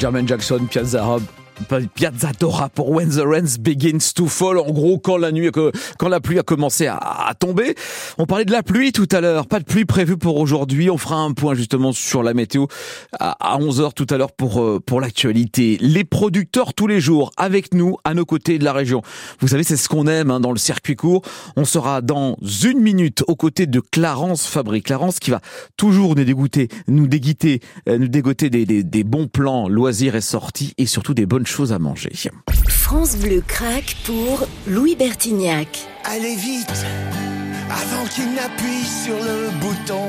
Jermaine 0.00 0.26
Jackson, 0.26 0.66
Piazza 0.66 1.02
Piazza 1.02 1.22
Dora 2.38 2.68
pour 2.68 2.90
When 2.90 3.10
the 3.10 3.22
Rain 3.24 3.44
Begins 3.60 4.12
to 4.14 4.26
Fall. 4.26 4.58
En 4.58 4.70
gros, 4.72 4.98
quand 4.98 5.16
la 5.16 5.30
nuit, 5.30 5.50
quand 5.98 6.08
la 6.08 6.20
pluie 6.20 6.38
a 6.38 6.42
commencé 6.42 6.86
à, 6.86 7.32
tomber. 7.38 7.74
On 8.18 8.26
parlait 8.26 8.44
de 8.44 8.52
la 8.52 8.62
pluie 8.62 8.92
tout 8.92 9.08
à 9.12 9.20
l'heure. 9.20 9.46
Pas 9.46 9.60
de 9.60 9.64
pluie 9.64 9.84
prévue 9.84 10.16
pour 10.16 10.36
aujourd'hui. 10.38 10.90
On 10.90 10.98
fera 10.98 11.16
un 11.16 11.32
point 11.32 11.54
justement 11.54 11.92
sur 11.92 12.22
la 12.22 12.34
météo 12.34 12.66
à 13.18 13.58
11h 13.58 13.92
tout 13.94 14.06
à 14.10 14.16
l'heure 14.16 14.32
pour, 14.32 14.62
euh, 14.62 14.80
pour 14.84 15.00
l'actualité. 15.00 15.78
Les 15.80 16.04
producteurs 16.04 16.74
tous 16.74 16.86
les 16.86 17.00
jours 17.00 17.30
avec 17.36 17.72
nous, 17.74 17.96
à 18.04 18.14
nos 18.14 18.24
côtés 18.24 18.58
de 18.58 18.64
la 18.64 18.72
région. 18.72 19.02
Vous 19.40 19.48
savez, 19.48 19.62
c'est 19.62 19.76
ce 19.76 19.88
qu'on 19.88 20.06
aime 20.06 20.30
hein, 20.30 20.40
dans 20.40 20.52
le 20.52 20.58
circuit 20.58 20.96
court. 20.96 21.22
On 21.56 21.64
sera 21.64 22.00
dans 22.00 22.36
une 22.64 22.80
minute 22.80 23.22
aux 23.28 23.36
côtés 23.36 23.66
de 23.66 23.80
Clarence 23.80 24.46
Fabry. 24.46 24.82
Clarence 24.82 25.20
qui 25.20 25.30
va 25.30 25.40
toujours 25.76 26.16
nous 26.16 26.24
dégoûter, 26.24 26.68
nous 26.88 27.06
déguiter, 27.06 27.60
euh, 27.88 27.98
nous 27.98 28.08
dégoter 28.08 28.50
des, 28.50 28.66
des, 28.66 28.82
des 28.82 29.04
bons 29.04 29.28
plans, 29.28 29.68
loisirs 29.68 30.16
et 30.16 30.20
sorties 30.20 30.74
et 30.78 30.86
surtout 30.86 31.14
des 31.14 31.26
bonnes 31.26 31.46
choses 31.46 31.59
à 31.68 31.78
manger. 31.78 32.12
France 32.68 33.16
Bleu 33.16 33.42
craque 33.46 33.96
pour 34.04 34.46
Louis 34.66 34.96
Bertignac. 34.96 35.86
Allez 36.04 36.34
vite, 36.34 36.84
avant 37.70 38.04
qu'il 38.06 38.32
n'appuie 38.34 38.84
sur 39.04 39.16
le 39.16 39.50
bouton, 39.60 40.08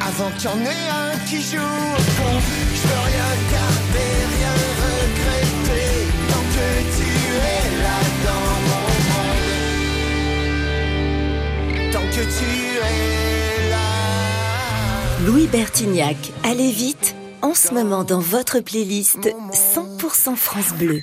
avant 0.00 0.30
qu'il 0.38 0.44
y 0.44 0.52
en 0.52 0.60
ait 0.60 0.88
un 0.90 1.16
qui 1.26 1.40
joue 1.40 1.56
au 1.58 2.00
fond. 2.16 2.38
Je 2.74 2.82
veux 2.88 3.02
rien 3.10 3.30
garder, 3.50 4.10
rien 4.36 4.54
regretter, 4.84 5.88
tant 6.28 6.46
que 6.54 6.68
tu 6.96 7.08
es 7.52 7.64
là 7.82 8.00
dans 8.26 8.48
mon 8.68 8.88
monde. 11.72 11.92
Tant 11.92 12.06
que 12.08 12.22
tu 12.38 12.48
es 12.76 13.70
là. 13.70 13.88
Louis 15.26 15.46
Bertignac, 15.46 16.20
allez 16.44 16.70
vite 16.70 17.14
en 17.42 17.54
ce 17.54 17.72
moment 17.74 18.04
dans 18.04 18.20
votre 18.20 18.60
playlist 18.60 19.18
100% 19.18 19.83
France 20.10 20.74
Bleu. 20.74 21.00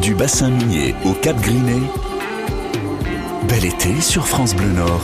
Du 0.00 0.14
bassin 0.14 0.48
minier 0.48 0.94
au 1.04 1.12
Cap 1.12 1.36
Grinet, 1.40 1.82
bel 3.48 3.64
été 3.64 4.00
sur 4.00 4.28
France 4.28 4.54
Bleu 4.54 4.68
Nord. 4.68 5.02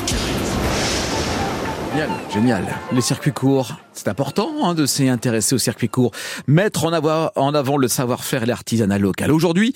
Génial, 1.92 2.10
génial. 2.32 2.64
Les 2.92 3.00
circuits 3.00 3.32
courts, 3.32 3.76
c'est 3.92 4.06
important 4.06 4.50
hein, 4.62 4.74
de 4.74 4.86
s'y 4.86 5.08
intéresser 5.08 5.56
aux 5.56 5.58
circuits 5.58 5.88
courts. 5.88 6.12
Mettre 6.46 6.84
en 6.84 6.92
avant, 6.92 7.30
en 7.34 7.54
avant 7.54 7.76
le 7.76 7.88
savoir-faire 7.88 8.44
et 8.44 8.46
l'artisanat 8.46 8.98
local. 8.98 9.32
Aujourd'hui, 9.32 9.74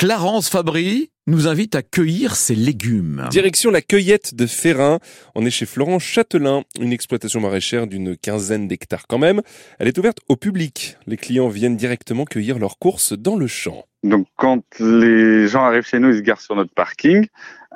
Clarence 0.00 0.48
Fabry 0.48 1.10
nous 1.26 1.46
invite 1.46 1.74
à 1.74 1.82
cueillir 1.82 2.34
ses 2.34 2.54
légumes. 2.54 3.28
Direction 3.30 3.70
la 3.70 3.82
cueillette 3.82 4.34
de 4.34 4.46
Ferrin. 4.46 4.98
On 5.34 5.44
est 5.44 5.50
chez 5.50 5.66
Florent 5.66 5.98
Châtelain, 5.98 6.62
une 6.80 6.94
exploitation 6.94 7.38
maraîchère 7.38 7.86
d'une 7.86 8.16
quinzaine 8.16 8.66
d'hectares 8.66 9.06
quand 9.06 9.18
même. 9.18 9.42
Elle 9.78 9.88
est 9.88 9.98
ouverte 9.98 10.20
au 10.28 10.36
public. 10.36 10.96
Les 11.06 11.18
clients 11.18 11.48
viennent 11.48 11.76
directement 11.76 12.24
cueillir 12.24 12.58
leurs 12.58 12.78
courses 12.78 13.12
dans 13.12 13.36
le 13.36 13.46
champ. 13.46 13.84
Donc 14.02 14.26
quand 14.36 14.64
les 14.78 15.48
gens 15.48 15.64
arrivent 15.64 15.86
chez 15.86 15.98
nous, 15.98 16.08
ils 16.08 16.16
se 16.16 16.22
garent 16.22 16.40
sur 16.40 16.56
notre 16.56 16.72
parking. 16.72 17.26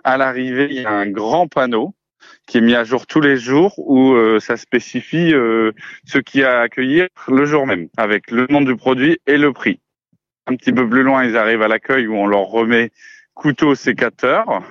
À 0.03 0.17
l'arrivée, 0.17 0.69
il 0.71 0.81
y 0.81 0.87
a 0.87 0.93
un 0.93 1.11
grand 1.11 1.47
panneau 1.47 1.95
qui 2.47 2.57
est 2.57 2.63
mis 2.63 2.75
à 2.75 2.85
jour 2.85 3.07
tous 3.07 3.21
les 3.21 3.37
jours 3.37 3.75
où 3.77 4.15
euh, 4.15 4.41
ça 4.41 4.57
spécifie 4.57 5.35
euh, 5.35 5.73
ce 6.07 6.17
qu'il 6.17 6.41
y 6.41 6.45
a 6.45 6.61
à 6.61 6.63
accueillir 6.63 7.07
le 7.29 7.45
jour 7.45 7.67
même, 7.67 7.89
avec 7.99 8.31
le 8.31 8.47
nom 8.49 8.63
du 8.63 8.77
produit 8.77 9.19
et 9.27 9.37
le 9.37 9.53
prix. 9.53 9.79
Un 10.47 10.57
petit 10.57 10.73
peu 10.73 10.89
plus 10.89 11.03
loin, 11.03 11.25
ils 11.25 11.37
arrivent 11.37 11.63
à 11.63 11.69
l'accueil 11.69 12.07
où 12.07 12.15
on 12.15 12.27
leur 12.27 12.47
remet 12.47 12.91
couteau 13.35 13.75
sécateur, 13.75 14.63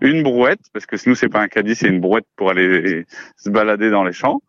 une 0.00 0.22
brouette, 0.22 0.60
parce 0.72 0.86
que 0.86 0.96
nous 1.08 1.14
c'est 1.14 1.28
pas 1.28 1.40
un 1.40 1.48
caddie, 1.48 1.74
c'est 1.74 1.88
une 1.88 2.00
brouette 2.00 2.26
pour 2.36 2.50
aller 2.50 3.04
se 3.36 3.50
balader 3.50 3.90
dans 3.90 4.04
les 4.04 4.12
champs. 4.12 4.40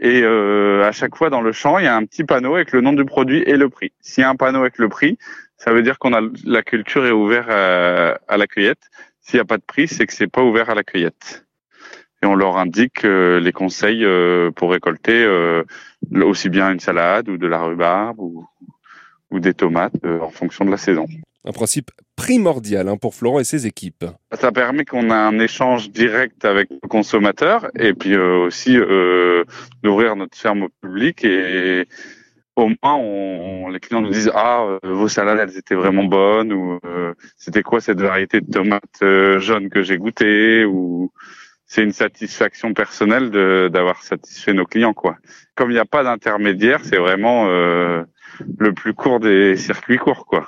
Et 0.00 0.22
euh, 0.22 0.84
à 0.84 0.92
chaque 0.92 1.16
fois 1.16 1.30
dans 1.30 1.40
le 1.40 1.52
champ, 1.52 1.78
il 1.78 1.84
y 1.84 1.88
a 1.88 1.96
un 1.96 2.04
petit 2.04 2.24
panneau 2.24 2.54
avec 2.54 2.72
le 2.72 2.80
nom 2.80 2.92
du 2.92 3.04
produit 3.04 3.42
et 3.42 3.56
le 3.56 3.68
prix. 3.68 3.92
S'il 4.00 4.22
y 4.22 4.24
a 4.24 4.30
un 4.30 4.36
panneau 4.36 4.60
avec 4.60 4.78
le 4.78 4.88
prix, 4.88 5.18
ça 5.56 5.72
veut 5.72 5.82
dire 5.82 5.98
qu'on 5.98 6.12
a 6.12 6.20
la 6.44 6.62
culture 6.62 7.06
est 7.06 7.12
ouverte 7.12 7.50
à, 7.50 8.18
à 8.28 8.36
la 8.36 8.46
cueillette. 8.46 8.90
S'il 9.20 9.38
n'y 9.38 9.42
a 9.42 9.44
pas 9.44 9.58
de 9.58 9.62
prix, 9.62 9.88
c'est 9.88 10.06
que 10.06 10.12
c'est 10.12 10.30
pas 10.30 10.42
ouvert 10.42 10.70
à 10.70 10.74
la 10.74 10.84
cueillette. 10.84 11.44
Et 12.22 12.26
on 12.26 12.34
leur 12.34 12.56
indique 12.56 13.04
euh, 13.04 13.38
les 13.38 13.52
conseils 13.52 14.04
euh, 14.04 14.50
pour 14.50 14.72
récolter 14.72 15.24
euh, 15.24 15.62
aussi 16.14 16.48
bien 16.48 16.72
une 16.72 16.80
salade 16.80 17.28
ou 17.28 17.36
de 17.36 17.46
la 17.46 17.62
rhubarbe 17.62 18.18
ou, 18.18 18.46
ou 19.30 19.40
des 19.40 19.54
tomates 19.54 19.92
euh, 20.04 20.20
en 20.20 20.30
fonction 20.30 20.64
de 20.64 20.70
la 20.70 20.76
saison. 20.76 21.06
Un 21.44 21.52
principe 21.52 21.90
primordial 22.16 22.88
hein, 22.88 22.96
pour 22.96 23.14
Florent 23.14 23.40
et 23.40 23.44
ses 23.44 23.66
équipes. 23.66 24.04
Ça 24.38 24.52
permet 24.52 24.84
qu'on 24.84 25.10
ait 25.10 25.12
un 25.12 25.38
échange 25.38 25.90
direct 25.90 26.44
avec 26.44 26.68
le 26.70 26.88
consommateur 26.88 27.70
et 27.76 27.94
puis 27.94 28.14
euh, 28.14 28.46
aussi 28.46 28.76
euh, 28.76 29.44
d'ouvrir 29.82 30.16
notre 30.16 30.36
ferme 30.36 30.64
au 30.64 30.68
public 30.82 31.24
et 31.24 31.86
au 32.58 32.68
moins 32.82 32.96
on, 32.96 33.68
les 33.68 33.80
clients 33.80 34.00
nous 34.00 34.10
disent 34.10 34.32
ah 34.34 34.62
euh, 34.62 34.78
vos 34.82 35.08
salades 35.08 35.38
elles 35.38 35.56
étaient 35.56 35.74
vraiment 35.74 36.04
bonnes 36.04 36.52
ou 36.52 36.78
euh, 36.84 37.14
c'était 37.36 37.62
quoi 37.62 37.80
cette 37.80 38.00
variété 38.00 38.40
de 38.40 38.50
tomates 38.50 38.82
euh, 39.02 39.38
jaunes 39.38 39.70
que 39.70 39.82
j'ai 39.82 39.96
goûté 39.96 40.64
ou 40.64 41.12
c'est 41.66 41.82
une 41.82 41.92
satisfaction 41.92 42.74
personnelle 42.74 43.30
de 43.30 43.70
d'avoir 43.72 44.02
satisfait 44.02 44.54
nos 44.54 44.64
clients 44.64 44.94
quoi. 44.94 45.18
Comme 45.54 45.70
il 45.70 45.74
n'y 45.74 45.80
a 45.80 45.84
pas 45.84 46.02
d'intermédiaire, 46.02 46.80
c'est 46.82 46.96
vraiment 46.96 47.46
le 48.58 48.72
plus 48.72 48.94
court 48.94 49.20
des 49.20 49.56
circuits 49.56 49.98
courts 49.98 50.26
quoi 50.26 50.46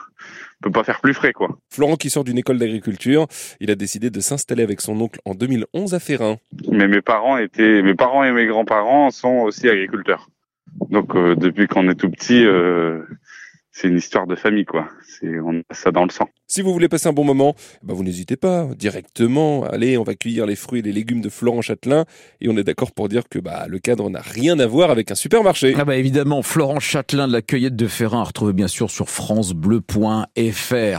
peut 0.60 0.70
pas 0.70 0.84
faire 0.84 1.00
plus 1.00 1.14
frais, 1.14 1.32
quoi. 1.32 1.58
Florent, 1.70 1.96
qui 1.96 2.10
sort 2.10 2.24
d'une 2.24 2.38
école 2.38 2.58
d'agriculture, 2.58 3.26
il 3.60 3.70
a 3.70 3.74
décidé 3.74 4.10
de 4.10 4.20
s'installer 4.20 4.62
avec 4.62 4.80
son 4.80 5.00
oncle 5.00 5.20
en 5.24 5.34
2011 5.34 5.94
à 5.94 6.00
Ferrin. 6.00 6.36
Mais 6.70 6.86
mes 6.86 7.00
parents 7.00 7.38
étaient, 7.38 7.82
mes 7.82 7.94
parents 7.94 8.24
et 8.24 8.32
mes 8.32 8.46
grands-parents 8.46 9.10
sont 9.10 9.38
aussi 9.38 9.68
agriculteurs. 9.68 10.28
Donc 10.90 11.16
euh, 11.16 11.34
depuis 11.34 11.66
qu'on 11.66 11.88
est 11.88 11.94
tout 11.94 12.10
petit, 12.10 12.44
euh, 12.44 13.02
c'est 13.72 13.88
une 13.88 13.98
histoire 13.98 14.26
de 14.26 14.34
famille, 14.34 14.64
quoi. 14.64 14.88
C'est 15.06 15.38
on 15.40 15.60
a 15.68 15.74
ça 15.74 15.92
dans 15.92 16.04
le 16.04 16.10
sang. 16.10 16.28
Si 16.46 16.62
vous 16.62 16.72
voulez 16.72 16.88
passer 16.88 17.08
un 17.08 17.12
bon 17.12 17.24
moment, 17.24 17.54
bah 17.82 17.94
vous 17.94 18.02
n'hésitez 18.02 18.36
pas 18.36 18.66
directement. 18.76 19.64
Allez, 19.64 19.96
on 19.96 20.02
va 20.02 20.16
cueillir 20.16 20.46
les 20.46 20.56
fruits 20.56 20.80
et 20.80 20.82
les 20.82 20.92
légumes 20.92 21.20
de 21.20 21.28
Florent 21.28 21.62
Châtelain 21.62 22.04
et 22.40 22.48
on 22.48 22.56
est 22.56 22.64
d'accord 22.64 22.90
pour 22.90 23.08
dire 23.08 23.28
que 23.28 23.38
bah 23.38 23.66
le 23.68 23.78
cadre 23.78 24.10
n'a 24.10 24.20
rien 24.20 24.58
à 24.58 24.66
voir 24.66 24.90
avec 24.90 25.12
un 25.12 25.14
supermarché. 25.14 25.74
Ah 25.78 25.84
bah 25.84 25.96
évidemment, 25.96 26.42
Florent 26.42 26.80
Châtelain 26.80 27.28
de 27.28 27.32
la 27.32 27.42
cueillette 27.42 27.76
de 27.76 27.86
Ferrin, 27.86 28.22
à 28.22 28.24
retrouver 28.24 28.52
bien 28.52 28.66
sûr 28.68 28.90
sur 28.90 29.08
francebleu.fr. 29.08 30.98